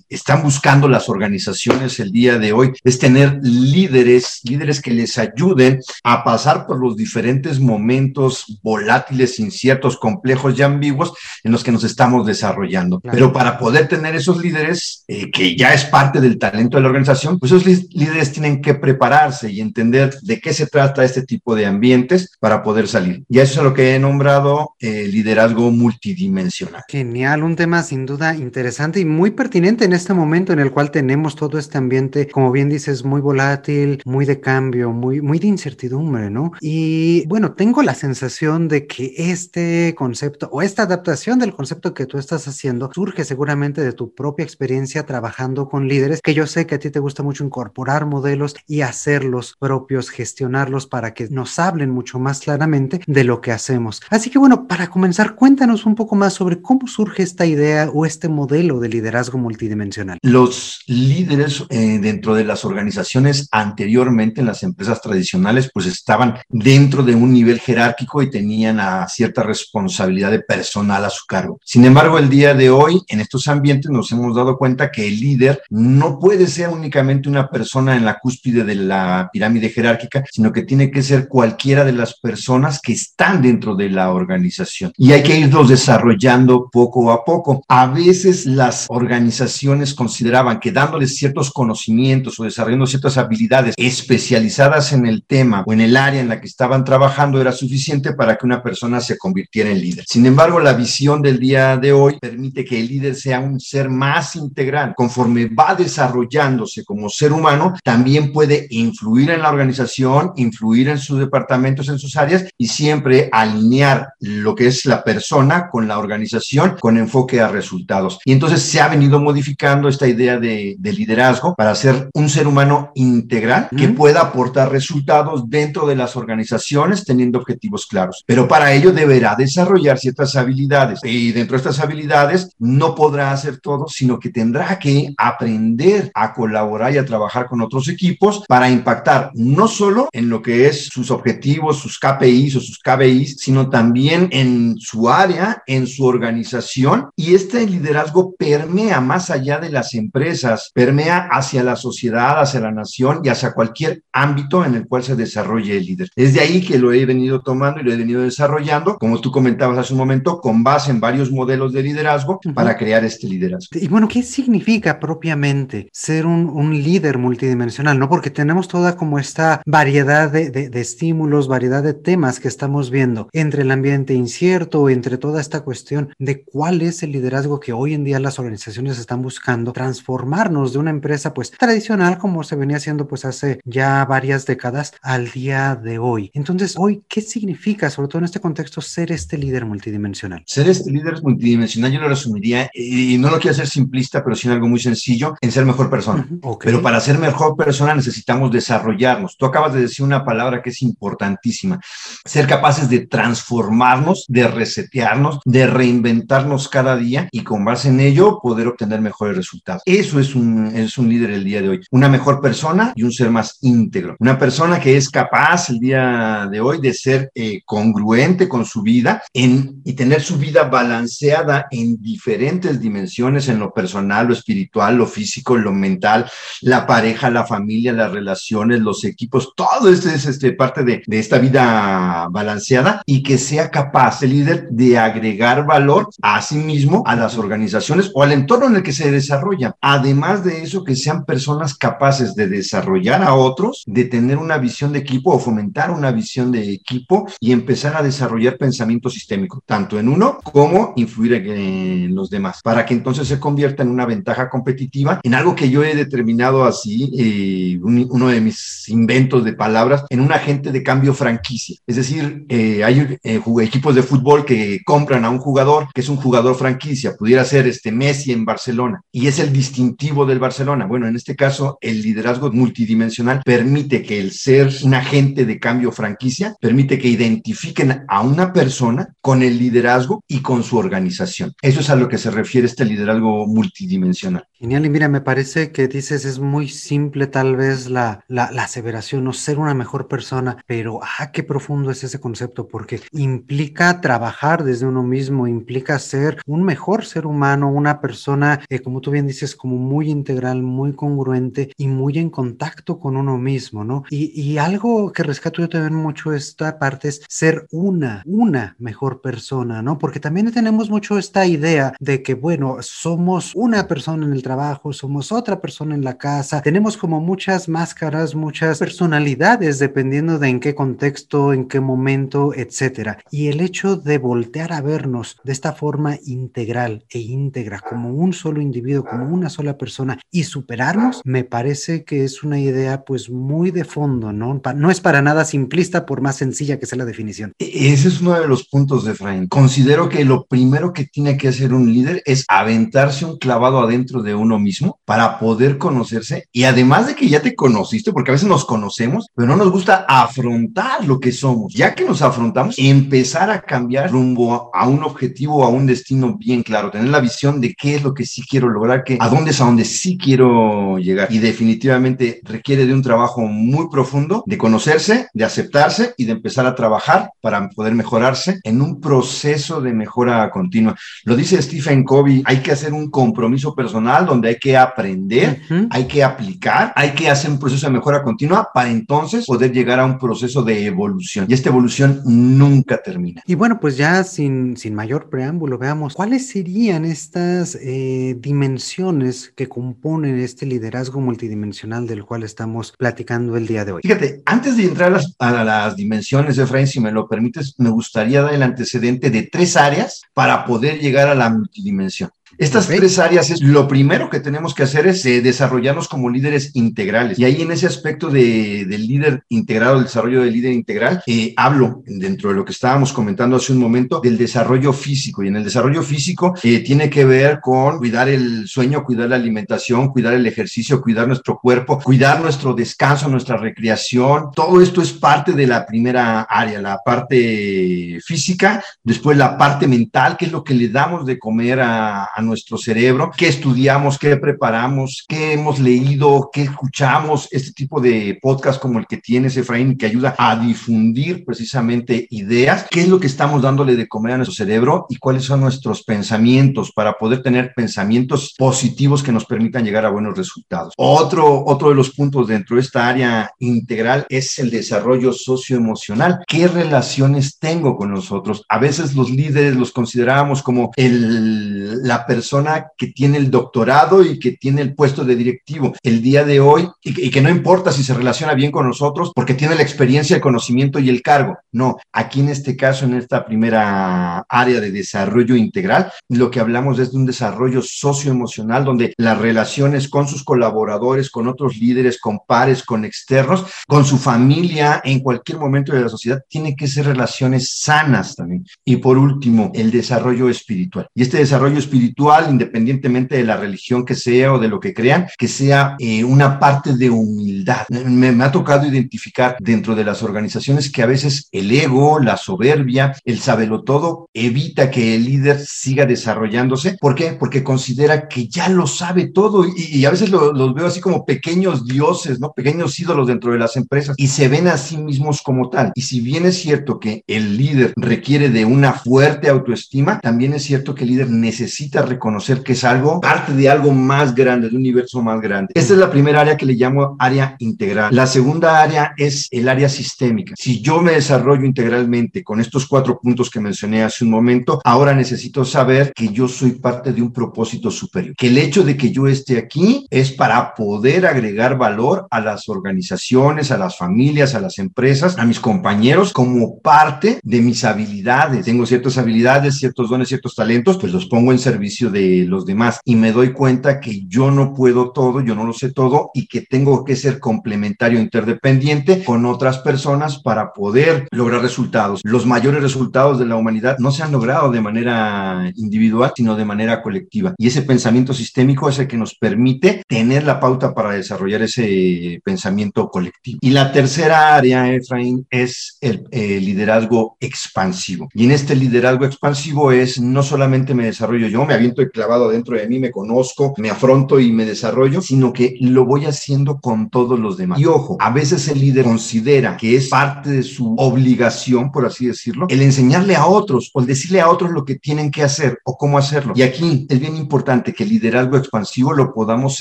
están 0.09 0.43
buscando 0.43 0.89
las 0.89 1.09
organizaciones 1.09 2.01
el 2.01 2.13
día 2.13 2.39
de 2.39 2.53
hoy 2.53 2.73
es 2.85 2.99
tener 2.99 3.39
líderes, 3.43 4.41
líderes 4.45 4.81
que 4.81 4.91
les 4.91 5.19
ayuden 5.19 5.81
a 6.05 6.25
pasar 6.25 6.67
por 6.67 6.81
los 6.81 6.97
diferentes 6.97 7.61
momentos 7.61 8.59
volátiles, 8.63 9.39
inciertos, 9.39 9.97
complejos 9.97 10.59
y 10.59 10.63
ambiguos 10.63 11.13
en 11.45 11.53
los 11.53 11.63
que 11.63 11.73
nos 11.73 11.85
estamos 11.85 12.27
desarrollando. 12.27 13.01
Pero 13.01 13.33
para 13.33 13.59
poder 13.59 13.89
tener 13.89 14.15
esos 14.15 14.43
líderes, 14.43 15.05
eh, 15.09 15.31
que 15.31 15.57
ya 15.57 15.75
es 15.75 15.85
parte 15.85 16.21
del 16.21 16.39
talento 16.39 16.77
de 16.77 16.83
la 16.83 16.89
organización, 16.89 17.39
pues 17.39 17.53
esos 17.53 17.67
líderes 17.67 18.33
tienen 18.33 18.61
que 18.61 18.75
prepararse 18.75 19.51
y 19.51 19.61
entender 19.61 20.15
de 20.23 20.41
qué 20.41 20.53
se 20.53 20.67
trata 20.67 21.05
este 21.05 21.23
tipo 21.23 21.55
de 21.55 21.67
ambientes 21.67 22.37
para 22.41 22.63
poder 22.63 22.89
salir. 22.89 23.25
Y 23.29 23.39
eso 23.39 23.61
es 23.61 23.65
lo 23.65 23.75
que 23.75 23.95
he 23.95 23.99
nombrado 23.99 24.75
eh, 24.81 25.09
liderazgo 25.09 25.71
multidimensional. 25.71 26.83
Genial, 26.89 27.43
un 27.43 27.57
tema 27.57 27.83
sin 27.83 28.07
duda 28.07 28.35
interesante 28.35 29.01
y 29.01 29.05
muy 29.05 29.28
pertinente 29.31 29.85
en 29.85 29.93
este 29.93 30.15
momento 30.15 30.53
en 30.53 30.59
el 30.59 30.71
cual 30.71 30.91
tenemos 30.91 31.37
todo 31.37 31.59
este 31.59 31.79
ambiente, 31.79 32.29
como 32.29 32.51
bien 32.51 32.69
dices, 32.69 33.05
muy 33.05 33.21
volátil, 33.21 34.03
muy 34.05 34.25
de 34.25 34.41
cambio, 34.41 34.91
muy, 34.93 35.21
muy 35.21 35.39
de 35.39 35.49
incertidumbre, 35.49 36.31
¿no? 36.31 36.53
Y 36.61 37.27
bueno, 37.27 37.53
tengo 37.53 37.83
la 37.83 37.95
sensación 37.95 38.69
de 38.69 38.87
que 38.87 39.15
este 39.17 39.95
concepto 39.97 40.49
o 40.53 40.63
esta 40.63 40.83
adaptación 40.83 41.39
del 41.39 41.55
concepto 41.55 41.95
que 41.95 42.07
tú 42.07 42.19
estás 42.19 42.49
haciendo 42.49 42.91
surge 42.95 43.25
seguramente 43.25 43.83
de 43.83 43.93
tu 43.93 44.15
propia 44.15 44.45
experiencia 44.45 45.05
trabajando 45.05 45.69
con 45.69 45.89
líderes, 45.89 46.21
que 46.23 46.35
yo 46.35 46.47
sé 46.47 46.67
que 46.67 46.77
a 46.77 46.79
ti 46.79 46.91
te 46.91 47.01
gusta 47.01 47.23
mucho 47.23 47.45
incorporar 47.45 48.07
modelos 48.07 48.57
y 48.67 48.81
hacerlos 48.81 49.57
propios, 49.59 50.11
gestionarlos 50.11 50.87
para 50.87 51.15
que 51.15 51.29
nos 51.29 51.59
hablen 51.59 51.91
mucho 51.91 52.19
más 52.19 52.41
claramente 52.41 53.01
de 53.07 53.25
lo 53.25 53.41
que 53.41 53.53
hacemos. 53.53 54.01
Así 54.11 54.31
que 54.31 54.39
bueno, 54.39 54.67
para 54.67 54.89
comenzar, 54.89 55.35
cuéntanos 55.35 55.87
un 55.87 55.95
poco 55.95 56.17
más 56.17 56.35
sobre 56.35 56.61
cómo 56.61 56.87
surge 56.87 57.23
esta 57.23 57.47
idea 57.47 57.91
o 57.93 58.07
este 58.07 58.29
modelo 58.29 58.81
de 58.81 58.89
liderazgo 58.89 59.18
multidimensional? 59.39 60.19
Los 60.23 60.81
líderes 60.87 61.65
eh, 61.71 61.99
dentro 62.01 62.35
de 62.35 62.45
las 62.45 62.65
organizaciones 62.65 63.49
anteriormente 63.51 64.41
en 64.41 64.47
las 64.47 64.63
empresas 64.63 65.01
tradicionales 65.01 65.71
pues 65.73 65.87
estaban 65.87 66.39
dentro 66.49 67.03
de 67.03 67.15
un 67.15 67.33
nivel 67.33 67.61
jerárquico 67.61 68.23
y 68.23 68.31
tenían 68.31 68.81
a 68.81 69.09
cierta 69.09 69.43
responsabilidad 69.43 70.31
de 70.31 70.41
personal 70.41 71.05
a 71.05 71.11
su 71.11 71.27
cargo. 71.27 71.61
Sin 71.65 71.85
embargo, 71.85 72.19
el 72.19 72.29
día 72.29 72.55
de 72.55 72.71
hoy 72.71 73.03
en 73.09 73.21
estos 73.21 73.49
ambientes 73.49 73.91
nos 73.91 74.11
hemos 74.13 74.35
dado 74.35 74.57
cuenta 74.57 74.91
que 74.91 75.07
el 75.07 75.21
líder 75.21 75.63
no 75.71 76.19
puede 76.19 76.47
ser 76.47 76.69
únicamente 76.69 77.29
una 77.29 77.51
persona 77.51 77.97
en 77.97 78.05
la 78.05 78.19
cúspide 78.19 78.65
de 78.65 78.75
la 78.75 79.29
pirámide 79.33 79.71
jerárquica, 79.71 80.25
sino 80.31 80.53
que 80.53 80.63
tiene 80.63 80.91
que 80.91 81.03
ser 81.03 81.29
cualquiera 81.29 81.85
de 81.85 81.93
las 81.93 82.19
personas 82.19 82.81
que 82.81 82.93
están 82.93 83.43
dentro 83.43 83.75
de 83.75 83.91
la 83.91 84.13
organización. 84.13 84.93
Y 84.97 85.13
hay 85.13 85.23
que 85.23 85.39
irlos 85.39 85.69
desarrollando 85.69 86.69
poco 86.71 87.11
a 87.11 87.25
poco. 87.25 87.63
A 87.69 87.87
veces 87.87 88.47
las 88.47 88.87
organizaciones 88.89 89.08
organizaciones 89.09 89.95
consideraban 89.95 90.61
que 90.61 90.71
dándoles 90.71 91.17
ciertos 91.17 91.51
conocimientos 91.51 92.39
o 92.39 92.45
desarrollando 92.45 92.87
ciertas 92.87 93.17
habilidades 93.17 93.75
especializadas 93.79 94.93
en 94.93 95.07
el 95.07 95.25
tema 95.25 95.65
o 95.67 95.73
en 95.73 95.81
el 95.81 95.97
área 95.97 96.21
en 96.21 96.29
la 96.29 96.41
que 96.41 96.47
estaban 96.47 96.85
trabajando 96.85 97.41
era 97.41 97.53
suficiente 97.53 98.13
para 98.13 98.37
que 98.37 98.45
una 98.45 98.63
persona 98.63 99.01
se 99.01 99.17
convirtiera 99.17 99.71
en 99.71 99.81
líder. 99.81 100.05
Sin 100.07 100.27
embargo, 100.27 100.61
la 100.61 100.75
visión 100.75 101.23
del 101.23 101.39
día 101.39 101.79
de 101.79 101.93
hoy 101.93 102.19
permite 102.21 102.67
que 102.67 102.79
el 102.79 102.89
líder 102.89 103.15
sea 103.15 103.41
un 103.41 103.59
ser 103.59 103.89
más 103.89 104.37
integral. 104.37 104.93
Conforme 104.95 105.47
va 105.47 105.75
desarrollándose 105.75 106.85
como 106.85 107.09
ser 107.09 107.33
humano, 107.33 107.75
también 107.83 108.31
puede 108.31 108.67
influir 108.71 109.31
en 109.31 109.41
la 109.41 109.49
organización, 109.49 110.33
influir 110.37 110.91
en 110.91 110.99
sus 110.99 111.19
departamentos, 111.19 111.89
en 111.89 111.99
sus 111.99 112.15
áreas 112.17 112.45
y 112.59 112.69
siempre 112.69 113.31
alinear 113.33 114.09
lo 114.21 114.55
que 114.55 114.67
es 114.67 114.85
la 114.85 115.03
persona 115.03 115.71
con 115.71 115.89
la 115.89 115.99
organización 115.99 116.77
con 116.79 116.99
enfoque 116.99 117.41
a 117.41 117.49
resultados. 117.49 118.19
Y 118.25 118.33
entonces 118.33 118.63
se 118.63 118.81
ha 118.81 118.89
venido 118.99 119.21
modificando 119.21 119.89
esta 119.89 120.09
idea 120.09 120.39
de, 120.39 120.77
liderazgo 120.83 121.55
para 121.55 121.75
ser 121.75 122.11
un 122.15 122.29
ser 122.29 122.49
humano 122.49 122.91
integral 122.95 123.69
que 123.77 123.89
pueda 123.89 124.23
aportar 124.23 124.73
resultados 124.73 125.49
dentro 125.49 125.87
de 125.87 125.95
las 125.95 126.17
organizaciones 126.17 127.05
teniendo 127.05 127.39
objetivos 127.39 127.87
claros. 127.87 128.25
Pero 128.27 128.49
para 128.49 128.73
ello 128.73 128.91
deberá 128.91 129.37
desarrollar 129.37 129.99
ciertas 129.99 130.35
habilidades. 130.35 131.01
Y 131.05 131.31
dentro 131.33 131.53
de 131.53 131.59
estas 131.59 131.79
habilidades 131.79 132.51
no 132.59 132.95
podrá 132.95 133.31
hacer 133.31 133.59
todo, 133.61 133.87
sino 133.87 134.19
que 134.19 134.31
tendrá 134.31 134.79
que 134.79 135.15
aprender 135.17 136.11
a 136.15 136.33
colaborar 136.35 136.93
y 136.93 136.99
a 136.99 137.05
trabajar 137.05 137.47
con 137.47 137.61
otros 137.61 137.89
equipos 137.89 138.43
para 138.49 138.69
impactar 138.69 139.31
no 139.35 139.69
solo 139.69 140.09
en 140.13 140.29
lo 140.29 140.43
que 140.43 140.67
es 140.67 140.87
sus 140.87 141.11
objetivos, 141.11 141.79
sus 141.79 141.99
KPIs 142.01 142.57
o 142.57 142.61
sus 142.61 142.79
KBIs, 142.79 143.37
sino 143.39 143.71
también 143.71 144.29
en 144.33 144.77
su 144.79 145.09
área, 145.09 145.63
en 145.67 145.87
su 145.87 146.05
organización. 146.05 147.11
Y 147.15 147.35
este 147.35 147.65
liderazgo 147.67 148.35
permea 148.79 149.01
más 149.01 149.31
allá 149.31 149.59
de 149.59 149.71
las 149.71 149.95
empresas, 149.95 150.71
permea 150.73 151.29
hacia 151.33 151.65
la 151.65 151.75
sociedad, 151.75 152.41
hacia 152.41 152.61
la 152.61 152.71
nación 152.71 153.23
y 153.25 153.29
hacia 153.29 153.53
cualquier 153.53 154.05
ámbito 154.13 154.65
en 154.65 154.77
el 154.77 154.87
cual 154.87 155.03
se 155.03 155.17
desarrolle 155.17 155.79
el 155.79 155.85
líder. 155.85 156.09
Es 156.15 156.35
de 156.35 156.41
ahí 156.41 156.65
que 156.65 156.79
lo 156.79 156.93
he 156.93 157.05
venido 157.05 157.41
tomando 157.41 157.81
y 157.81 157.83
lo 157.83 157.93
he 157.93 157.97
venido 157.97 158.23
desarrollando, 158.23 158.97
como 158.97 159.21
tú 159.21 159.33
comentabas 159.33 159.79
hace 159.79 159.95
un 159.95 159.99
momento, 159.99 160.41
con 160.41 160.63
base 160.63 160.93
en 160.93 161.01
varios 161.01 161.33
modelos 161.33 161.73
de 161.73 161.83
liderazgo 161.83 162.39
para 162.55 162.77
crear 162.77 163.05
este 163.05 163.27
liderazgo. 163.27 163.69
Y 163.73 163.89
bueno, 163.89 164.07
¿qué 164.07 164.23
significa 164.23 165.01
propiamente 165.01 165.89
ser 165.93 166.25
un, 166.25 166.49
un 166.49 166.73
líder 166.73 167.19
multidimensional? 167.19 167.99
¿No? 167.99 168.09
Porque 168.09 168.31
tenemos 168.31 168.69
toda 168.69 168.97
como 168.97 169.19
esta 169.19 169.61
variedad 169.67 170.31
de, 170.31 170.51
de, 170.51 170.71
de 170.71 170.81
estímulos, 170.81 171.49
variedad 171.49 171.83
de 171.83 171.95
temas 171.95 172.39
que 172.39 172.47
estamos 172.47 172.91
viendo 172.93 173.29
entre 173.33 173.63
el 173.63 173.73
ambiente 173.73 174.15
incierto, 174.15 174.89
entre 174.89 175.19
toda 175.19 175.41
esta 175.41 175.63
cuestión 175.63 176.15
de 176.21 176.45
cuál 176.45 176.83
es 176.83 177.03
el 177.03 177.11
liderazgo 177.11 177.59
que 177.59 177.73
hoy 177.73 177.95
en 177.95 178.05
día 178.05 178.21
las 178.21 178.39
organizaciones 178.39 178.68
están 178.77 179.23
buscando 179.23 179.73
transformarnos 179.73 180.73
de 180.73 180.79
una 180.79 180.91
empresa 180.91 181.33
pues 181.33 181.51
tradicional 181.51 182.19
como 182.19 182.43
se 182.45 182.57
venía 182.57 182.77
haciendo 182.77 183.07
pues 183.07 183.25
hace 183.25 183.61
ya 183.65 184.05
varias 184.05 184.47
décadas 184.47 184.93
al 185.03 185.31
día 185.31 185.75
de 185.75 185.99
hoy. 185.99 186.31
Entonces, 186.35 186.75
hoy, 186.77 187.03
¿qué 187.09 187.21
significa, 187.21 187.91
sobre 187.91 188.09
todo 188.09 188.19
en 188.19 188.25
este 188.25 188.41
contexto, 188.41 188.81
ser 188.81 189.13
este 189.13 189.39
líder 189.39 189.65
multidimensional? 189.65 190.43
Ser 190.47 190.69
este 190.69 190.91
líder 190.91 191.23
multidimensional 191.23 191.93
yo 191.93 192.01
lo 192.01 192.09
resumiría, 192.09 192.71
y 192.75 193.17
no 193.19 193.31
lo 193.31 193.39
quiero 193.39 193.53
hacer 193.53 193.69
simplista, 193.69 194.23
pero 194.23 194.37
sí 194.37 194.49
algo 194.49 194.69
muy 194.69 194.81
sencillo, 194.81 195.35
en 195.41 195.53
ser 195.53 195.65
mejor 195.65 195.91
persona. 195.91 196.27
Pero 196.61 196.83
para 196.83 197.01
ser 197.01 197.19
mejor 197.19 197.57
persona 197.57 197.95
necesitamos 197.95 198.51
desarrollarnos. 198.51 199.37
Tú 199.37 199.47
acabas 199.47 199.75
de 199.75 199.83
decir 199.83 200.05
una 200.05 200.25
palabra 200.25 200.63
que 200.63 200.71
es 200.71 200.83
importantísima, 200.83 201.81
ser 202.25 202.47
capaces 202.47 202.89
de 202.89 203.07
transformarnos, 203.07 204.25
de 204.29 204.49
resetearnos, 204.49 205.41
de 205.45 205.67
reinventarnos 205.67 206.69
cada 206.69 206.97
día 206.97 207.29
y 207.33 207.43
con 207.43 207.65
base 207.65 207.89
en 207.89 208.01
ello 208.01 208.41
poder 208.43 208.58
obtener 208.67 209.01
mejores 209.01 209.37
resultados. 209.37 209.83
Eso 209.87 210.19
es 210.19 210.35
un, 210.35 210.67
es 210.67 210.99
un 210.99 211.09
líder 211.09 211.31
el 211.31 211.45
día 211.45 211.63
de 211.63 211.69
hoy. 211.69 211.81
Una 211.91 212.09
mejor 212.09 212.41
persona 212.41 212.93
y 212.97 213.03
un 213.03 213.13
ser 213.13 213.31
más 213.31 213.59
íntegro. 213.61 214.17
Una 214.19 214.39
persona 214.39 214.81
que 214.81 214.97
es 214.97 215.09
capaz 215.09 215.71
el 215.71 215.79
día 215.79 216.49
de 216.51 216.61
hoy 216.61 216.81
de 216.81 216.93
ser 216.93 217.31
eh, 217.35 217.61
congruente 217.65 218.49
con 218.49 218.65
su 218.65 218.83
vida 218.83 219.23
en, 219.33 219.81
y 219.85 219.93
tener 219.93 220.23
su 220.23 220.37
vida 220.37 220.65
balanceada 220.65 221.67
en 221.71 222.01
diferentes 222.01 222.81
dimensiones, 222.81 223.49
en 223.49 223.59
lo 223.59 223.73
personal, 223.73 224.27
lo 224.27 224.33
espiritual, 224.33 224.97
lo 224.97 225.07
físico, 225.07 225.57
lo 225.57 225.73
mental, 225.73 226.31
la 226.63 226.87
pareja, 226.87 227.31
la 227.31 227.47
familia, 227.47 227.93
las 227.93 228.13
relaciones, 228.13 228.81
los 228.81 229.05
equipos, 229.05 229.53
todo 229.55 229.91
esto 229.91 230.09
es 230.09 230.27
este, 230.27 230.53
parte 230.53 230.85
de, 230.85 231.03
de 231.07 231.19
esta 231.19 231.39
vida 231.39 232.29
balanceada 232.31 233.03
y 233.07 233.23
que 233.23 233.39
sea 233.39 233.71
capaz 233.71 234.23
el 234.23 234.31
líder 234.31 234.69
de 234.71 234.99
agregar 234.99 235.67
valor 235.67 236.09
a 236.23 236.41
sí 236.43 236.57
mismo, 236.57 237.03
a 237.07 237.17
las 237.17 237.39
organizaciones 237.39 238.11
o 238.15 238.23
al 238.23 238.33
entorno 238.33 238.48
entorno 238.49 238.69
en 238.69 238.77
el 238.77 238.83
que 238.83 238.93
se 238.93 239.11
desarrolla. 239.11 239.77
Además 239.83 240.43
de 240.43 240.63
eso, 240.63 240.83
que 240.83 240.97
sean 240.97 241.27
personas 241.27 241.77
capaces 241.77 242.35
de 242.35 242.49
desarrollar 242.49 243.23
a 243.23 243.35
otros, 243.35 243.85
de 243.87 244.07
tener 244.07 244.39
una 244.39 244.57
visión 244.57 244.91
de 244.91 245.01
equipo 245.01 245.33
o 245.33 245.39
fomentar 245.39 245.91
una 245.91 246.11
visión 246.13 246.51
de 246.51 246.73
equipo 246.73 247.27
y 247.41 247.53
empezar 247.53 247.95
a 247.95 248.03
desarrollar 248.03 248.57
pensamiento 248.57 249.11
sistémico, 249.11 249.63
tanto 249.67 249.99
en 249.99 250.09
uno 250.09 250.39
como 250.43 250.95
influir 250.97 251.35
en 251.35 252.15
los 252.15 252.31
demás, 252.31 252.63
para 252.63 252.87
que 252.87 252.95
entonces 252.95 253.29
se 253.29 253.39
convierta 253.39 253.83
en 253.83 253.91
una 253.91 254.07
ventaja 254.07 254.49
competitiva, 254.49 255.21
en 255.23 255.35
algo 255.35 255.55
que 255.55 255.69
yo 255.69 255.85
he 255.85 255.95
determinado 255.95 256.65
así, 256.65 257.11
eh, 257.19 257.79
uno 257.83 258.29
de 258.29 258.41
mis 258.41 258.89
inventos 258.89 259.45
de 259.45 259.53
palabras, 259.53 260.05
en 260.09 260.21
un 260.21 260.33
agente 260.33 260.73
de 260.73 260.83
cambio 260.83 261.13
franquicia. 261.13 261.77
Es 261.87 261.97
decir, 261.97 262.47
eh, 262.49 262.83
hay 262.83 263.19
eh, 263.23 263.43
equipos 263.61 263.95
de 263.95 264.03
fútbol 264.03 264.47
que 264.47 264.81
compran 264.87 265.27
a 265.27 265.31
un 265.31 265.39
jugador 265.39 265.89
que 265.93 266.01
es 266.01 266.09
un 266.09 266.17
jugador 266.17 266.55
franquicia, 266.55 267.15
pudiera 267.15 267.45
ser 267.45 267.67
este 267.67 267.93
Messi 267.93 268.38
Barcelona, 268.45 269.03
y 269.13 269.27
es 269.27 269.39
el 269.39 269.53
distintivo 269.53 270.27
del 270.27 270.39
Barcelona. 270.39 270.87
Bueno, 270.87 271.07
en 271.07 271.17
este 271.17 271.37
caso, 271.37 271.79
el 271.81 272.03
liderazgo 272.03 272.51
multidimensional 272.53 273.43
permite 273.45 274.03
que 274.03 274.21
el 274.21 274.33
ser 274.33 274.71
un 274.83 274.95
agente 274.95 275.45
de 275.45 275.59
cambio 275.59 275.93
franquicia, 275.93 276.55
permite 276.61 276.99
que 276.99 277.09
identifiquen 277.09 278.05
a 278.09 278.21
una 278.23 278.53
persona 278.53 279.15
con 279.21 279.43
el 279.43 279.59
liderazgo 279.59 280.23
y 280.29 280.41
con 280.41 280.63
su 280.63 280.77
organización. 280.77 281.53
Eso 281.63 281.81
es 281.81 281.91
a 281.91 281.97
lo 281.97 282.09
que 282.09 282.19
se 282.19 282.31
refiere 282.31 282.67
este 282.67 282.85
liderazgo 282.85 283.47
multidimensional. 283.47 284.45
Genial, 284.53 284.87
y 284.87 284.91
mira, 284.91 285.09
me 285.09 285.21
parece 285.21 285.71
que 285.71 285.87
dices 285.89 286.25
es 286.25 286.39
muy 286.39 286.69
simple 286.69 287.27
tal 287.27 287.57
vez 287.57 287.89
la, 287.89 288.25
la, 288.29 288.51
la 288.51 288.65
aseveración, 288.65 289.25
no 289.25 289.33
ser 289.33 289.59
una 289.59 289.75
mejor 289.75 290.09
persona, 290.09 290.63
pero 290.67 291.01
ah, 291.03 291.31
qué 291.33 291.43
profundo 291.43 291.91
es 291.91 292.03
ese 292.05 292.21
concepto, 292.21 292.67
porque 292.67 293.01
implica 293.13 294.01
trabajar 294.01 294.65
desde 294.65 294.87
uno 294.87 295.03
mismo, 295.03 295.47
implica 295.47 295.99
ser 295.99 296.43
un 296.47 296.65
mejor 296.65 297.05
ser 297.05 297.27
humano, 297.27 297.71
una 297.71 298.01
persona, 298.01 298.28
eh, 298.69 298.81
como 298.81 299.01
tú 299.01 299.11
bien 299.11 299.27
dices, 299.27 299.57
como 299.57 299.77
muy 299.77 300.11
integral, 300.11 300.63
muy 300.63 300.93
congruente 300.93 301.73
y 301.77 301.89
muy 301.89 302.19
en 302.19 302.31
contacto 302.31 302.99
con 302.99 303.17
uno 303.17 303.39
mismo, 303.39 303.85
¿no? 303.85 304.05
Y, 304.11 304.39
y 304.39 304.59
algo 304.59 305.13
que 305.13 305.23
rescato 305.23 305.63
yo 305.63 305.69
también 305.69 305.95
mucho 305.95 306.33
esta 306.33 306.79
parte 306.79 307.09
es 307.09 307.23
ser 307.29 307.67
una, 307.71 308.23
una 308.27 308.77
mejor 308.79 309.23
persona, 309.23 309.81
¿no? 309.81 309.99
Porque 309.99 310.21
también 310.21 310.53
tenemos 310.53 310.91
mucho 310.91 311.17
esta 311.17 311.47
idea 311.47 311.95
de 312.01 312.23
que, 312.23 312.35
bueno, 312.35 312.77
somos 312.81 313.53
una 313.55 313.89
persona 313.89 314.27
en 314.27 314.33
el 314.33 314.43
trabajo, 314.43 314.93
somos 314.93 315.33
otra 315.33 315.61
persona 315.61 315.95
en 315.95 316.05
la 316.05 316.19
casa, 316.19 316.61
tenemos 316.61 316.97
como 316.97 317.21
muchas 317.21 317.69
máscaras, 317.69 318.35
muchas 318.35 318.79
personalidades 318.79 319.79
dependiendo 319.79 320.39
de 320.39 320.49
en 320.49 320.61
qué 320.61 320.75
contexto, 320.75 321.53
en 321.53 321.67
qué 321.67 321.81
momento, 321.81 322.53
etcétera. 322.55 323.19
Y 323.31 323.49
el 323.49 323.61
hecho 323.61 323.97
de 323.97 324.19
voltear 324.19 324.73
a 324.73 324.81
vernos 324.81 325.39
de 325.45 325.53
esta 325.53 325.73
forma 325.73 326.19
integral 326.27 327.05
e 327.11 327.19
íntegra, 327.19 327.81
como 327.81 328.11
un 328.21 328.33
solo 328.33 328.61
individuo, 328.61 329.05
como 329.05 329.27
una 329.27 329.51
sola 329.51 329.77
persona 329.77 330.19
y 330.31 330.45
superarnos, 330.45 331.21
me 331.25 331.45
parece 331.45 332.05
que 332.05 332.25
es 332.25 332.43
una 332.43 332.59
idea 332.59 333.05
pues 333.05 333.31
muy 333.31 333.71
de 333.71 333.85
fondo, 333.85 334.33
¿no? 334.33 334.61
No 334.75 334.91
es 334.91 335.01
para 335.01 335.23
nada 335.23 335.45
simplista 335.45 336.07
por 336.07 336.21
más 336.21 336.37
sencilla 336.37 336.79
que 336.79 336.87
sea 336.87 336.99
la 336.99 337.05
definición. 337.05 337.53
E-, 337.59 337.93
ese 337.93 338.09
es 338.09 338.21
uno 338.21 338.39
de 338.39 338.49
los 338.49 338.69
puntos 338.69 339.05
de 339.05 339.13
Efraín. 339.13 339.47
Considero 339.49 340.09
que 340.09 340.25
lo 340.25 340.47
primero 340.47 340.93
que 340.93 341.05
tiene 341.05 341.37
que 341.37 341.49
hacer 341.49 341.73
un 341.73 341.93
líder 341.93 342.23
es 342.25 342.45
aventarse 342.49 343.25
un 343.25 343.39
clavado 343.39 343.81
adentro 343.81 344.23
de 344.23 344.35
uno 344.35 344.59
mismo 344.59 345.01
para 345.05 345.39
poder 345.39 345.79
conocerse 345.79 346.49
y 346.53 346.65
además 346.65 347.07
de 347.07 347.15
que 347.15 347.29
ya 347.29 347.43
te 347.43 347.55
conociste, 347.55 348.13
porque 348.13 348.31
a 348.31 348.35
veces 348.35 348.49
nos 348.49 348.65
conocemos, 348.65 349.27
pero 349.35 349.49
no 349.49 349.57
nos 349.57 349.71
gusta 349.71 350.05
afrontar 350.09 351.05
lo 351.05 351.21
que 351.21 351.33
somos. 351.33 351.73
Ya 351.75 351.95
que 351.95 352.05
nos 352.05 352.23
afrontamos, 352.23 352.77
empezar 352.79 353.51
a 353.51 353.63
cambiar 353.63 354.11
rumbo 354.11 354.71
a 354.75 354.89
un 354.89 355.03
objetivo, 355.03 355.65
a 355.65 355.69
un 355.69 355.87
destino 355.87 356.37
bien 356.37 356.63
claro, 356.63 356.91
tener 356.91 357.09
la 357.09 357.21
visión 357.21 357.61
de 357.61 357.75
qué 357.75 357.97
es 357.97 358.03
lo 358.03 358.08
que 358.15 358.25
sí 358.25 358.43
quiero 358.49 358.69
lograr, 358.69 359.05
que 359.05 359.19
a 359.21 359.29
dónde 359.29 359.51
es 359.51 359.61
a 359.61 359.65
dónde 359.65 359.85
sí 359.85 360.19
quiero 360.19 360.99
llegar. 360.99 361.29
Y 361.31 361.39
definitivamente 361.39 362.41
requiere 362.45 362.87
de 362.87 362.95
un 362.95 363.03
trabajo 363.03 363.43
muy 363.43 363.89
profundo, 363.91 364.43
de 364.47 364.59
conocerse, 364.59 365.29
de 365.33 365.45
aceptarse 365.45 366.15
y 366.17 366.25
de 366.25 366.33
empezar 366.33 366.67
a 366.67 366.75
trabajar 366.75 367.31
para 367.41 367.69
poder 367.71 367.95
mejorarse 367.95 368.61
en 368.65 368.81
un 368.81 369.01
proceso 369.01 369.81
de 369.81 369.93
mejora 369.93 370.51
continua. 370.51 370.97
Lo 371.25 371.37
dice 371.37 371.61
Stephen 371.61 372.05
Covey, 372.05 372.43
hay 372.45 372.59
que 372.59 372.73
hacer 372.73 372.93
un 372.93 373.11
compromiso 373.11 373.75
personal 373.75 374.27
donde 374.27 374.49
hay 374.49 374.59
que 374.59 374.77
aprender, 374.77 375.63
hay 375.91 376.07
que 376.07 376.23
aplicar, 376.23 376.93
hay 376.97 377.11
que 377.11 377.31
hacer 377.31 377.51
un 377.51 377.59
proceso 377.59 377.87
de 377.87 377.93
mejora 377.93 378.23
continua 378.23 378.69
para 378.73 378.91
entonces 378.91 379.47
poder 379.47 379.73
llegar 379.73 380.01
a 380.01 380.05
un 380.05 380.19
proceso 380.19 380.63
de 380.63 380.87
evolución. 380.87 381.47
Y 381.49 381.55
esta 381.55 381.69
evolución 381.69 382.21
nunca 382.25 383.03
termina. 383.03 383.43
Y 383.47 383.55
bueno, 383.55 383.79
pues 383.81 383.97
ya 383.97 384.25
sin, 384.25 384.77
sin 384.77 384.95
mayor 384.95 385.29
preámbulo, 385.29 385.79
veamos 385.79 386.15
cuáles 386.15 386.49
serían 386.49 387.05
estas 387.05 387.75
eh, 387.91 388.37
dimensiones 388.39 389.51
que 389.57 389.67
componen 389.67 390.39
este 390.41 390.67
liderazgo 390.67 391.23
multidimensional 391.23 392.07
del 392.07 392.23
cual 392.23 392.43
estamos 392.43 392.93
platicando 392.99 393.57
el 393.57 393.67
día 393.67 393.87
de 393.87 393.93
hoy. 393.93 394.03
Fíjate, 394.03 394.43
antes 394.45 394.77
de 394.77 394.85
entrar 394.85 395.09
a 395.09 395.13
las, 395.13 395.35
a 395.39 395.65
las 395.65 395.97
dimensiones, 395.97 396.59
Efraín, 396.59 396.87
si 396.87 397.01
me 397.01 397.11
lo 397.11 397.27
permites, 397.27 397.75
me 397.79 397.89
gustaría 397.89 398.43
dar 398.43 398.53
el 398.53 398.63
antecedente 398.63 399.31
de 399.31 399.45
tres 399.51 399.75
áreas 399.75 400.21
para 400.35 400.67
poder 400.67 401.01
llegar 401.01 401.29
a 401.29 401.35
la 401.35 401.49
multidimensión. 401.49 402.29
Estas 402.59 402.89
tres 402.89 403.21
áreas 403.21 403.51
es 403.51 403.63
lo 403.63 403.87
primero 403.87 404.29
que 404.29 404.41
tenemos 404.41 404.75
que 404.75 404.83
hacer 404.83 405.07
es 405.07 405.25
eh, 405.25 405.41
desarrollarnos 405.41 406.09
como 406.09 406.29
líderes 406.29 406.73
integrales. 406.75 407.39
Y 407.39 407.45
ahí 407.45 407.63
en 407.63 407.71
ese 407.71 407.87
aspecto 407.87 408.31
de, 408.31 408.85
del 408.85 409.07
líder 409.07 409.45
integrado, 409.49 409.97
el 409.97 410.05
desarrollo 410.05 410.43
del 410.43 410.55
líder 410.55 410.73
integral, 410.73 411.23
eh, 411.29 411.55
hablo 411.57 412.03
dentro 412.05 412.51
de 412.51 412.57
lo 412.57 412.65
que 412.65 412.73
estábamos 412.73 413.13
comentando 413.13 413.55
hace 413.55 413.73
un 413.73 413.79
momento 413.79 414.21
del 414.21 414.37
desarrollo 414.37 414.93
físico. 414.93 415.45
Y 415.45 415.49
en 415.49 415.55
el 415.55 415.63
desarrollo 415.63 416.03
físico 416.03 416.53
eh, 416.65 416.81
tiene 416.81 417.09
que 417.09 417.25
ver 417.25 417.61
con 417.61 417.99
cuidar 417.99 418.29
el 418.29 418.67
sueño, 418.67 419.05
cuidar 419.05 419.29
la 419.29 419.37
alimentación, 419.37 420.09
cuidar 420.09 420.35
el 420.35 420.45
ejercicio, 420.45 421.01
cuidar 421.01 421.29
nuestro 421.29 421.61
cuerpo, 421.61 422.01
cuidar 422.01 422.41
nuestro 422.41 422.75
descanso, 422.75 423.29
nuestra 423.29 423.57
recreación. 423.57 424.51
Todo 424.53 424.83
esto 424.83 425.01
es 425.01 425.13
parte 425.13 425.53
de 425.53 425.69
la 425.69 425.87
primera 425.87 426.41
área, 426.41 426.83
la 426.83 426.99
parte 427.05 428.19
física, 428.25 428.83
después 429.05 429.39
la 429.39 429.57
parte 429.57 429.87
mental, 429.87 430.37
que 430.37 430.47
es 430.47 430.51
lo 430.51 430.65
que 430.65 430.75
le 430.75 430.89
damos 430.89 431.25
de 431.25 431.39
comer 431.39 431.79
a, 431.79 432.25
a 432.25 432.48
nuestro 432.49 432.79
cerebro, 432.79 433.31
qué 433.37 433.49
estudiamos, 433.49 434.19
qué 434.19 434.37
preparamos, 434.37 435.25
qué 435.29 435.53
hemos 435.53 435.79
leído, 435.79 436.51
qué 436.53 436.63
escuchamos, 436.63 437.49
este 437.51 437.73
tipo 437.73 438.01
de 438.01 438.39
podcast 438.41 438.81
como 438.81 438.99
el 438.99 439.07
que 439.07 439.19
tienes, 439.19 439.57
Efraín, 439.57 439.97
que 439.97 440.07
ayuda 440.07 440.35
a 440.39 440.57
difundir 440.57 441.45
precisamente 441.45 442.27
ideas, 442.31 442.87
qué 442.91 443.03
es 443.03 443.09
lo 443.09 443.21
que 443.21 443.27
estamos 443.27 443.63
dándole 443.63 443.97
de 443.97 444.09
comer 444.09 444.35
a 444.35 444.37
nuestro 444.39 444.55
cerebro 444.55 445.07
y 445.09 445.17
cuáles 445.17 445.45
son 445.45 445.61
nuestros 445.61 446.03
pensamientos 446.03 446.93
para 446.93 447.15
poder 447.15 447.43
tener 447.43 447.73
pensamientos 447.75 448.55
positivos 448.59 449.23
que 449.23 449.33
nos 449.33 449.45
permitan 449.45 449.85
llegar 449.85 450.05
a 450.05 450.11
buenos 450.11 450.37
resultados. 450.37 450.95
Otro, 450.97 451.65
otro 451.67 451.91
de 451.91 451.95
los 451.95 452.11
puntos 452.11 452.49
dentro 452.49 452.77
de 452.77 452.83
esta 452.83 453.09
área 453.09 453.51
integral 453.59 454.27
es 454.29 454.59
el 454.59 454.71
desarrollo 454.71 455.33
socioemocional. 455.33 456.41
¿Qué 456.47 456.69
relaciones 456.69 457.59
tengo 457.59 457.97
con 457.97 458.11
nosotros? 458.11 458.65
A 458.69 458.79
veces 458.79 459.15
los 459.15 459.31
líderes 459.31 459.77
los 459.77 459.93
consideramos 459.93 460.63
como 460.63 460.93
el, 460.97 462.03
la 462.03 462.27
persona 462.27 462.38
persona 462.39 462.93
que 462.97 463.09
tiene 463.09 463.37
el 463.37 463.51
doctorado 463.51 464.23
y 464.23 464.39
que 464.39 464.53
tiene 464.53 464.81
el 464.81 464.95
puesto 464.95 465.25
de 465.25 465.35
directivo 465.35 465.95
el 466.05 466.23
día 466.23 466.45
de 466.45 466.61
hoy 466.61 466.89
y 467.03 467.31
que, 467.31 467.41
no 467.41 467.51
importa 467.51 467.91
si 467.91 468.05
se 468.05 468.15
relaciona 468.15 468.55
bien 468.55 468.71
con 468.71 468.87
nosotros 468.87 469.33
porque 469.35 469.55
tiene 469.55 469.75
la 469.75 469.83
experiencia, 469.83 470.37
el 470.37 470.43
conocimiento 470.43 471.01
y 471.01 471.09
el 471.09 471.21
cargo. 471.21 471.59
No, 471.73 471.97
aquí 472.13 472.39
en 472.39 472.51
este 472.51 472.77
caso, 472.77 473.07
en 473.07 473.15
esta 473.15 473.45
primera 473.45 474.47
área 474.49 474.81
de 474.81 474.93
desarrollo 474.93 475.57
integral, 475.57 476.13
lo 476.29 476.49
que 476.49 476.61
hablamos 476.61 477.01
es 477.01 477.11
de 477.11 477.19
un 477.19 477.27
desarrollo 477.27 477.83
socioemocional 477.83 478.85
donde 478.85 479.15
las 479.17 479.37
relaciones 479.39 480.09
con 480.09 480.29
sus 480.29 480.45
colaboradores, 480.45 481.31
con 481.31 481.49
otros 481.49 481.77
líderes, 481.79 482.21
con 482.21 482.39
pares, 482.47 482.85
con 482.85 483.05
externos, 483.05 483.65
con 483.89 484.05
su 484.05 484.17
familia, 484.17 485.01
en 485.03 485.19
cualquier 485.21 485.59
momento 485.59 485.93
de 485.93 486.03
la 486.03 486.09
sociedad, 486.09 486.41
tiene 486.49 486.77
que 486.77 486.87
ser 486.87 487.07
relaciones 487.07 487.81
sanas 487.81 488.37
también. 488.37 488.65
Y 488.85 488.99
por 488.99 489.19
último, 489.19 489.73
el 489.75 489.91
desarrollo 489.91 490.49
espiritual. 490.49 491.09
Y 491.17 491.23
este 491.23 491.39
desarrollo 491.39 491.79
espiritual 491.79 492.28
independientemente 492.49 493.37
de 493.37 493.45
la 493.45 493.57
religión 493.57 494.05
que 494.05 494.15
sea 494.15 494.53
o 494.53 494.59
de 494.59 494.69
lo 494.69 494.81
que 494.81 494.95
crean, 494.95 495.27
que 495.39 495.49
sea 495.49 495.97
eh, 495.99 496.25
una 496.25 496.59
parte 496.59 496.97
de 496.97 497.11
humildad. 497.11 497.87
Me, 497.89 498.33
me, 498.33 498.45
ha 498.45 498.53
tocado 498.53 498.87
identificar 498.87 499.57
dentro 499.61 499.95
de 499.95 500.05
las 500.05 500.23
organizaciones 500.23 500.91
que 500.91 501.03
a 501.03 501.07
veces 501.07 501.49
el 501.53 501.71
ego, 501.71 502.19
la 502.21 502.37
soberbia, 502.37 503.15
el 503.25 503.39
sabelo 503.41 503.83
todo 503.83 504.29
evita 504.35 504.91
que 504.91 505.15
el 505.15 505.25
líder 505.25 505.61
siga 505.61 506.07
desarrollándose. 506.07 506.97
¿Por 507.01 507.15
qué? 507.15 507.33
Porque 507.33 507.65
considera 507.65 508.29
que 508.29 508.49
ya 508.49 508.69
lo 508.69 508.87
sabe 508.87 509.27
todo 509.27 509.65
y, 509.67 510.05
a 510.05 510.11
veces 510.11 510.31
los 510.31 510.75
veo 510.75 510.87
así 510.87 511.01
como 511.01 511.25
pequeños 511.25 511.87
dioses, 511.87 512.41
¿no? 512.41 512.53
Pequeños 512.53 512.99
ídolos 512.99 513.27
dentro 513.27 513.53
de 513.53 513.59
las 513.59 513.77
empresas 513.77 514.15
y 514.17 514.29
se 514.29 514.49
ven 514.49 514.69
a 514.69 514.77
sí 514.77 514.97
mismos 514.97 515.43
como 515.43 515.71
tal. 515.71 515.93
Y 515.95 516.03
si 516.03 516.21
bien 516.21 516.47
es 516.47 516.61
cierto 516.61 516.99
que 516.99 517.23
el 517.27 517.57
líder 517.57 517.93
requiere 517.97 518.51
de 518.51 518.65
una 518.65 518.93
fuerte 518.93 519.49
autoestima, 519.49 520.21
también 520.21 520.55
es 520.55 520.65
cierto 520.65 520.95
que 520.95 521.05
el 521.05 521.11
líder 521.11 521.31
necesita 521.31 522.03
reconocer 522.19 522.63
que 522.65 522.73
es 522.73 522.83
algo, 522.83 523.21
parte 523.21 523.53
de 523.53 523.69
algo 523.71 523.93
más 523.93 524.35
grande, 524.35 524.69
de 524.69 524.75
un 524.75 524.81
universo 524.81 525.23
más 525.23 525.41
grande. 525.41 525.73
Esta 525.75 525.93
es 525.95 525.99
la 526.01 526.11
primera 526.11 526.41
área 526.41 526.57
que 526.57 526.67
le 526.67 526.75
llamo 526.75 527.17
área 527.19 527.55
integral. 527.61 528.15
La 528.15 528.27
segunda 528.27 528.83
área 528.83 529.13
es 529.17 529.47
el 529.53 529.69
área 529.69 529.89
sistémica. 529.89 530.55
Si 530.57 530.81
yo 530.81 531.01
me 531.01 531.13
desarrollo 531.13 531.65
integralmente 531.65 532.43
con 532.43 532.61
estos 532.61 532.87
cuatro 532.87 533.21
puntos 533.21 533.51
que 533.51 533.61
mencioné 533.61 534.03
hace 534.03 534.25
un 534.25 534.31
momento, 534.31 534.81
ahora 534.85 535.15
necesito 535.15 535.65
saber 535.65 536.13
que 536.15 536.29
yo 536.29 536.49
soy 536.49 536.73
parte 536.73 537.13
de 537.13 537.23
un 537.23 537.33
propósito 537.33 537.91
superior, 537.91 538.35
que 538.37 538.49
el 538.49 538.59
hecho 538.59 538.83
de 538.83 538.97
que 538.97 539.13
yo 539.13 539.29
esté 539.29 539.59
aquí 539.59 540.07
es 540.11 540.33
para 540.33 540.75
poder 540.75 541.27
agregar 541.27 541.79
valor 541.79 542.27
a 542.31 542.41
las 542.41 542.69
organizaciones, 542.69 543.71
a 543.71 543.79
las 543.79 543.97
familias, 543.97 544.55
a 544.57 544.61
las 544.61 544.79
empresas, 544.79 545.39
a 545.39 545.45
mis 545.45 545.61
compañeros 545.61 546.33
como 546.33 546.81
parte 546.81 547.39
de 547.43 547.61
mis 547.61 547.85
habilidades. 547.85 548.65
Tengo 548.65 548.87
ciertas 548.87 549.19
habilidades, 549.19 549.79
ciertos 549.79 550.11
dones, 550.11 550.29
ciertos 550.29 550.55
talentos, 550.57 550.99
pues 550.99 551.13
los 551.13 551.27
pongo 551.27 551.53
en 551.53 551.59
servicio 551.59 551.98
de 552.07 552.45
los 552.47 552.65
demás 552.65 553.01
y 553.05 553.17
me 553.17 553.33
doy 553.33 553.53
cuenta 553.53 554.01
que 554.01 554.27
yo 554.27 554.51
no 554.51 554.73
puedo 554.75 555.11
todo, 555.11 555.41
yo 555.41 555.55
no 555.55 555.65
lo 555.65 555.73
sé 555.73 555.93
todo 555.93 556.31
y 556.35 556.47
que 556.47 556.63
tengo 556.63 557.05
que 557.05 557.17
ser 557.17 557.41
complementario, 557.41 558.21
interdependiente 558.21 559.25
con 559.25 559.45
otras 559.47 559.79
personas 559.79 560.41
para 560.41 560.73
poder 560.73 561.27
lograr 561.31 561.61
resultados. 561.61 562.21
Los 562.25 562.47
mayores 562.47 562.83
resultados 562.83 563.39
de 563.39 563.47
la 563.47 563.57
humanidad 563.57 563.97
no 563.99 564.11
se 564.11 564.23
han 564.23 564.33
logrado 564.33 564.71
de 564.71 564.81
manera 564.81 565.73
individual, 565.77 566.33
sino 566.37 566.57
de 566.57 566.65
manera 566.65 567.03
colectiva. 567.03 567.55
Y 567.59 567.67
ese 567.67 567.83
pensamiento 567.83 568.33
sistémico 568.33 568.89
es 568.89 568.99
el 568.99 569.09
que 569.09 569.17
nos 569.17 569.35
permite 569.35 570.03
tener 570.07 570.45
la 570.45 570.61
pauta 570.61 570.95
para 570.95 571.13
desarrollar 571.13 571.63
ese 571.63 572.41
pensamiento 572.45 573.09
colectivo. 573.09 573.59
Y 573.61 573.71
la 573.71 573.93
tercera 573.93 574.55
área, 574.55 574.93
Efraín, 574.93 575.47
es 575.51 575.99
el, 576.01 576.27
el 576.31 576.65
liderazgo 576.65 577.37
expansivo. 577.41 578.29
Y 578.35 578.45
en 578.45 578.53
este 578.53 578.77
liderazgo 578.77 579.25
expansivo 579.25 579.93
es 579.93 580.21
no 580.21 580.43
solamente 580.43 580.95
me 580.95 581.07
desarrollo 581.07 581.49
yo, 581.49 581.65
me 581.65 581.75
el 581.97 582.11
clavado 582.11 582.51
dentro 582.51 582.77
de 582.77 582.89
mí, 582.89 582.99
me 582.99 583.11
conozco, 583.11 583.75
me 583.79 583.91
afronto 583.91 584.41
y 584.41 584.53
me 584.53 584.65
desarrollo, 584.65 585.21
sino 585.21 585.53
que 585.53 585.77
lo 585.81 586.05
voy 586.05 586.27
haciendo 586.27 586.79
con 586.79 587.11
todos 587.11 587.39
los 587.39 587.57
demás. 587.57 587.79
Y 587.81 587.87
ojo, 587.87 588.17
a 588.21 588.31
veces 588.31 588.69
el 588.69 588.81
líder 588.81 589.05
considera 589.05 589.77
que 589.77 589.97
es 589.97 590.09
parte 590.09 590.51
de 590.51 590.63
su 590.63 590.95
obligación, 590.99 591.91
por 591.91 592.07
así 592.07 592.27
decirlo, 592.27 592.67
el 592.69 592.83
enseñarle 592.83 593.37
a 593.37 593.47
otros 593.47 593.91
o 593.95 594.01
el 594.01 594.07
decirle 594.07 594.41
a 594.41 594.51
otros 594.51 594.71
lo 594.71 594.85
que 594.85 594.97
tienen 594.97 595.31
que 595.31 595.43
hacer 595.43 595.79
o 595.85 595.97
cómo 595.97 596.19
hacerlo. 596.19 596.53
Y 596.57 596.63
aquí 596.63 597.07
es 597.09 597.21
bien 597.21 597.37
importante 597.37 597.93
que 597.93 598.05
el 598.05 598.11
liderazgo 598.11 598.57
expansivo 598.57 599.13
lo 599.13 599.33
podamos 599.33 599.81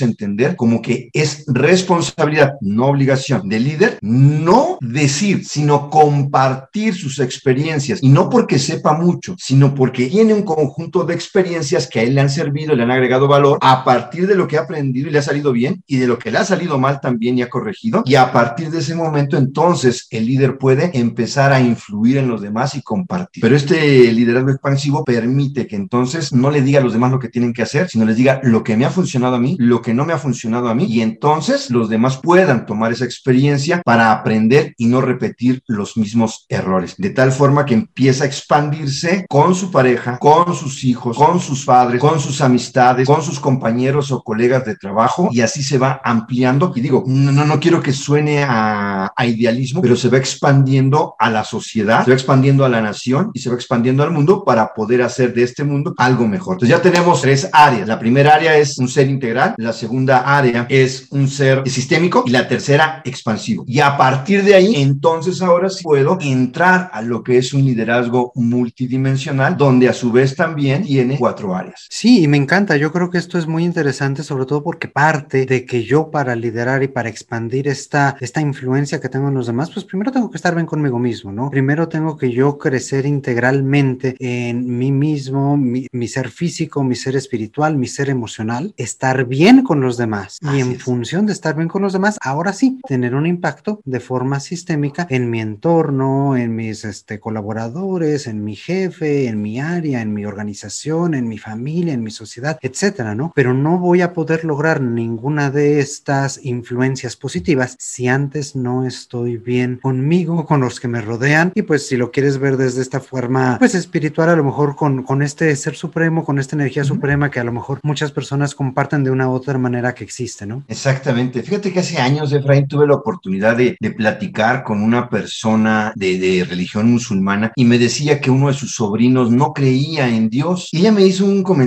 entender 0.00 0.56
como 0.56 0.82
que 0.82 1.10
es 1.12 1.44
responsabilidad, 1.46 2.54
no 2.60 2.86
obligación 2.86 3.48
del 3.48 3.64
líder, 3.64 3.98
no 4.02 4.78
decir, 4.80 5.44
sino 5.44 5.90
compartir 5.90 6.94
sus 6.94 7.18
experiencias. 7.18 8.02
Y 8.02 8.08
no 8.08 8.28
porque 8.28 8.58
sepa 8.58 8.94
mucho, 8.94 9.34
sino 9.38 9.74
porque 9.74 10.06
tiene 10.06 10.34
un 10.34 10.42
conjunto 10.42 11.04
de 11.04 11.14
experiencias 11.14 11.86
que 11.86 11.97
a 11.98 12.02
él 12.02 12.14
le 12.14 12.20
han 12.20 12.30
servido, 12.30 12.74
le 12.74 12.82
han 12.82 12.90
agregado 12.90 13.28
valor 13.28 13.58
a 13.60 13.84
partir 13.84 14.26
de 14.26 14.34
lo 14.34 14.46
que 14.46 14.58
ha 14.58 14.62
aprendido 14.62 15.08
y 15.08 15.12
le 15.12 15.18
ha 15.18 15.22
salido 15.22 15.52
bien 15.52 15.82
y 15.86 15.96
de 15.96 16.06
lo 16.06 16.18
que 16.18 16.30
le 16.30 16.38
ha 16.38 16.44
salido 16.44 16.78
mal 16.78 17.00
también 17.00 17.38
y 17.38 17.42
ha 17.42 17.48
corregido. 17.48 18.02
Y 18.06 18.14
a 18.14 18.32
partir 18.32 18.70
de 18.70 18.78
ese 18.78 18.94
momento, 18.94 19.36
entonces, 19.36 20.06
el 20.10 20.26
líder 20.26 20.58
puede 20.58 20.90
empezar 20.98 21.52
a 21.52 21.60
influir 21.60 22.18
en 22.18 22.28
los 22.28 22.40
demás 22.40 22.74
y 22.74 22.82
compartir. 22.82 23.40
Pero 23.42 23.56
este 23.56 24.12
liderazgo 24.12 24.50
expansivo 24.50 25.04
permite 25.04 25.66
que 25.66 25.76
entonces 25.76 26.32
no 26.32 26.50
le 26.50 26.62
diga 26.62 26.80
a 26.80 26.82
los 26.82 26.92
demás 26.92 27.10
lo 27.10 27.18
que 27.18 27.28
tienen 27.28 27.52
que 27.52 27.62
hacer, 27.62 27.88
sino 27.88 28.04
les 28.04 28.16
diga 28.16 28.40
lo 28.42 28.64
que 28.64 28.76
me 28.76 28.84
ha 28.84 28.90
funcionado 28.90 29.36
a 29.36 29.40
mí, 29.40 29.56
lo 29.58 29.82
que 29.82 29.94
no 29.94 30.04
me 30.04 30.12
ha 30.12 30.18
funcionado 30.18 30.68
a 30.68 30.74
mí, 30.74 30.84
y 30.84 31.00
entonces 31.00 31.70
los 31.70 31.88
demás 31.88 32.18
puedan 32.22 32.66
tomar 32.66 32.92
esa 32.92 33.04
experiencia 33.04 33.82
para 33.84 34.12
aprender 34.12 34.74
y 34.76 34.86
no 34.86 35.00
repetir 35.00 35.62
los 35.66 35.96
mismos 35.96 36.46
errores. 36.48 36.94
De 36.98 37.10
tal 37.10 37.32
forma 37.32 37.66
que 37.66 37.74
empieza 37.74 38.24
a 38.24 38.26
expandirse 38.26 39.26
con 39.28 39.54
su 39.54 39.70
pareja, 39.70 40.18
con 40.18 40.54
sus 40.54 40.84
hijos, 40.84 41.16
con 41.16 41.40
sus 41.40 41.64
padres, 41.88 42.00
con 42.00 42.20
sus 42.20 42.40
amistades, 42.40 43.06
con 43.06 43.22
sus 43.22 43.40
compañeros 43.40 44.10
o 44.12 44.22
colegas 44.22 44.64
de 44.64 44.76
trabajo, 44.76 45.28
y 45.32 45.40
así 45.40 45.62
se 45.62 45.78
va 45.78 46.00
ampliando. 46.04 46.72
Y 46.74 46.80
digo, 46.80 47.04
no, 47.06 47.32
no, 47.32 47.44
no 47.44 47.60
quiero 47.60 47.82
que 47.82 47.92
suene 47.92 48.42
a, 48.42 49.12
a 49.14 49.26
idealismo, 49.26 49.80
pero 49.80 49.96
se 49.96 50.08
va 50.08 50.18
expandiendo 50.18 51.14
a 51.18 51.30
la 51.30 51.44
sociedad, 51.44 52.04
se 52.04 52.10
va 52.10 52.14
expandiendo 52.14 52.64
a 52.64 52.68
la 52.68 52.80
nación 52.80 53.30
y 53.34 53.40
se 53.40 53.48
va 53.48 53.56
expandiendo 53.56 54.02
al 54.02 54.10
mundo 54.10 54.44
para 54.44 54.72
poder 54.74 55.02
hacer 55.02 55.34
de 55.34 55.42
este 55.42 55.64
mundo 55.64 55.94
algo 55.96 56.26
mejor. 56.26 56.54
Entonces 56.54 56.76
ya 56.76 56.82
tenemos 56.82 57.20
tres 57.20 57.48
áreas. 57.52 57.88
La 57.88 57.98
primera 57.98 58.34
área 58.34 58.56
es 58.56 58.78
un 58.78 58.88
ser 58.88 59.08
integral, 59.08 59.54
la 59.58 59.72
segunda 59.72 60.36
área 60.36 60.66
es 60.68 61.06
un 61.10 61.28
ser 61.28 61.62
sistémico 61.68 62.24
y 62.26 62.30
la 62.30 62.46
tercera 62.48 63.02
expansivo. 63.04 63.64
Y 63.66 63.80
a 63.80 63.96
partir 63.96 64.42
de 64.44 64.54
ahí, 64.54 64.76
entonces 64.76 65.42
ahora 65.42 65.68
sí 65.68 65.82
puedo 65.82 66.18
entrar 66.20 66.90
a 66.92 67.02
lo 67.02 67.22
que 67.22 67.38
es 67.38 67.52
un 67.52 67.64
liderazgo 67.64 68.32
multidimensional, 68.34 69.56
donde 69.56 69.88
a 69.88 69.92
su 69.92 70.12
vez 70.12 70.34
también 70.34 70.84
tiene 70.84 71.16
cuatro 71.18 71.54
áreas. 71.54 71.77
Sí, 71.88 72.22
y 72.22 72.28
me 72.28 72.36
encanta. 72.36 72.76
Yo 72.76 72.92
creo 72.92 73.10
que 73.10 73.18
esto 73.18 73.38
es 73.38 73.46
muy 73.46 73.64
interesante, 73.64 74.22
sobre 74.22 74.46
todo 74.46 74.62
porque 74.62 74.88
parte 74.88 75.46
de 75.46 75.64
que 75.64 75.84
yo 75.84 76.10
para 76.10 76.36
liderar 76.36 76.82
y 76.82 76.88
para 76.88 77.08
expandir 77.08 77.68
esta, 77.68 78.16
esta 78.20 78.40
influencia 78.40 79.00
que 79.00 79.08
tengo 79.08 79.28
en 79.28 79.34
los 79.34 79.46
demás, 79.46 79.70
pues 79.70 79.84
primero 79.84 80.12
tengo 80.12 80.30
que 80.30 80.36
estar 80.36 80.54
bien 80.54 80.66
conmigo 80.66 80.98
mismo, 80.98 81.32
¿no? 81.32 81.50
Primero 81.50 81.88
tengo 81.88 82.16
que 82.16 82.30
yo 82.30 82.58
crecer 82.58 83.06
integralmente 83.06 84.16
en 84.18 84.78
mí 84.78 84.92
mismo, 84.92 85.56
mi, 85.56 85.86
mi 85.92 86.08
ser 86.08 86.30
físico, 86.30 86.82
mi 86.84 86.94
ser 86.94 87.16
espiritual, 87.16 87.76
mi 87.76 87.86
ser 87.86 88.10
emocional, 88.10 88.74
estar 88.76 89.24
bien 89.24 89.62
con 89.62 89.80
los 89.80 89.96
demás. 89.96 90.38
Así 90.42 90.58
y 90.58 90.60
en 90.60 90.72
es. 90.72 90.82
función 90.82 91.26
de 91.26 91.32
estar 91.32 91.56
bien 91.56 91.68
con 91.68 91.82
los 91.82 91.92
demás, 91.92 92.18
ahora 92.20 92.52
sí, 92.52 92.80
tener 92.86 93.14
un 93.14 93.26
impacto 93.26 93.80
de 93.84 94.00
forma 94.00 94.40
sistémica 94.40 95.06
en 95.10 95.30
mi 95.30 95.40
entorno, 95.40 96.36
en 96.36 96.54
mis 96.54 96.84
este, 96.84 97.20
colaboradores, 97.20 98.26
en 98.26 98.44
mi 98.44 98.56
jefe, 98.56 99.28
en 99.28 99.42
mi 99.42 99.60
área, 99.60 100.00
en 100.00 100.12
mi 100.12 100.24
organización, 100.24 101.14
en 101.14 101.28
mi 101.28 101.38
familia, 101.38 101.67
en 101.68 102.02
mi 102.02 102.10
sociedad, 102.10 102.58
etcétera, 102.62 103.14
¿no? 103.14 103.32
Pero 103.34 103.52
no 103.54 103.78
voy 103.78 104.00
a 104.00 104.12
poder 104.12 104.44
lograr 104.44 104.80
ninguna 104.80 105.50
de 105.50 105.80
estas 105.80 106.40
influencias 106.42 107.14
positivas 107.14 107.76
si 107.78 108.08
antes 108.08 108.56
no 108.56 108.86
estoy 108.86 109.36
bien 109.36 109.78
conmigo, 109.82 110.46
con 110.46 110.60
los 110.60 110.80
que 110.80 110.88
me 110.88 111.02
rodean. 111.02 111.52
Y 111.54 111.62
pues 111.62 111.86
si 111.86 111.96
lo 111.96 112.10
quieres 112.10 112.38
ver 112.38 112.56
desde 112.56 112.80
esta 112.80 113.00
forma, 113.00 113.56
pues 113.58 113.74
espiritual, 113.74 114.30
a 114.30 114.36
lo 114.36 114.44
mejor 114.44 114.76
con, 114.76 115.02
con 115.02 115.22
este 115.22 115.54
ser 115.56 115.74
supremo, 115.74 116.24
con 116.24 116.38
esta 116.38 116.56
energía 116.56 116.82
uh 116.82 116.86
-huh. 116.86 116.88
suprema 116.88 117.30
que 117.30 117.40
a 117.40 117.44
lo 117.44 117.52
mejor 117.52 117.80
muchas 117.82 118.12
personas 118.12 118.54
comparten 118.54 119.04
de 119.04 119.10
una 119.10 119.28
u 119.28 119.32
otra 119.32 119.58
manera 119.58 119.94
que 119.94 120.04
existe, 120.04 120.46
¿no? 120.46 120.64
Exactamente. 120.68 121.42
Fíjate 121.42 121.72
que 121.72 121.80
hace 121.80 121.98
años, 121.98 122.32
Efraín, 122.32 122.66
tuve 122.66 122.86
la 122.86 122.94
oportunidad 122.94 123.56
de, 123.56 123.76
de 123.78 123.90
platicar 123.90 124.64
con 124.64 124.82
una 124.82 125.08
persona 125.08 125.92
de, 125.94 126.18
de, 126.18 126.44
religión 126.44 126.90
musulmana 126.90 127.52
y 127.54 127.64
me 127.64 127.78
decía 127.78 128.20
que 128.20 128.30
uno 128.30 128.48
de 128.48 128.54
sus 128.54 128.74
sobrinos 128.74 129.30
no 129.30 129.52
creía 129.52 130.08
en 130.08 130.28
Dios. 130.28 130.68
Y 130.72 130.78
ella 130.78 130.92
me 130.92 131.04
hizo 131.04 131.24
un 131.24 131.42
comentario 131.42 131.57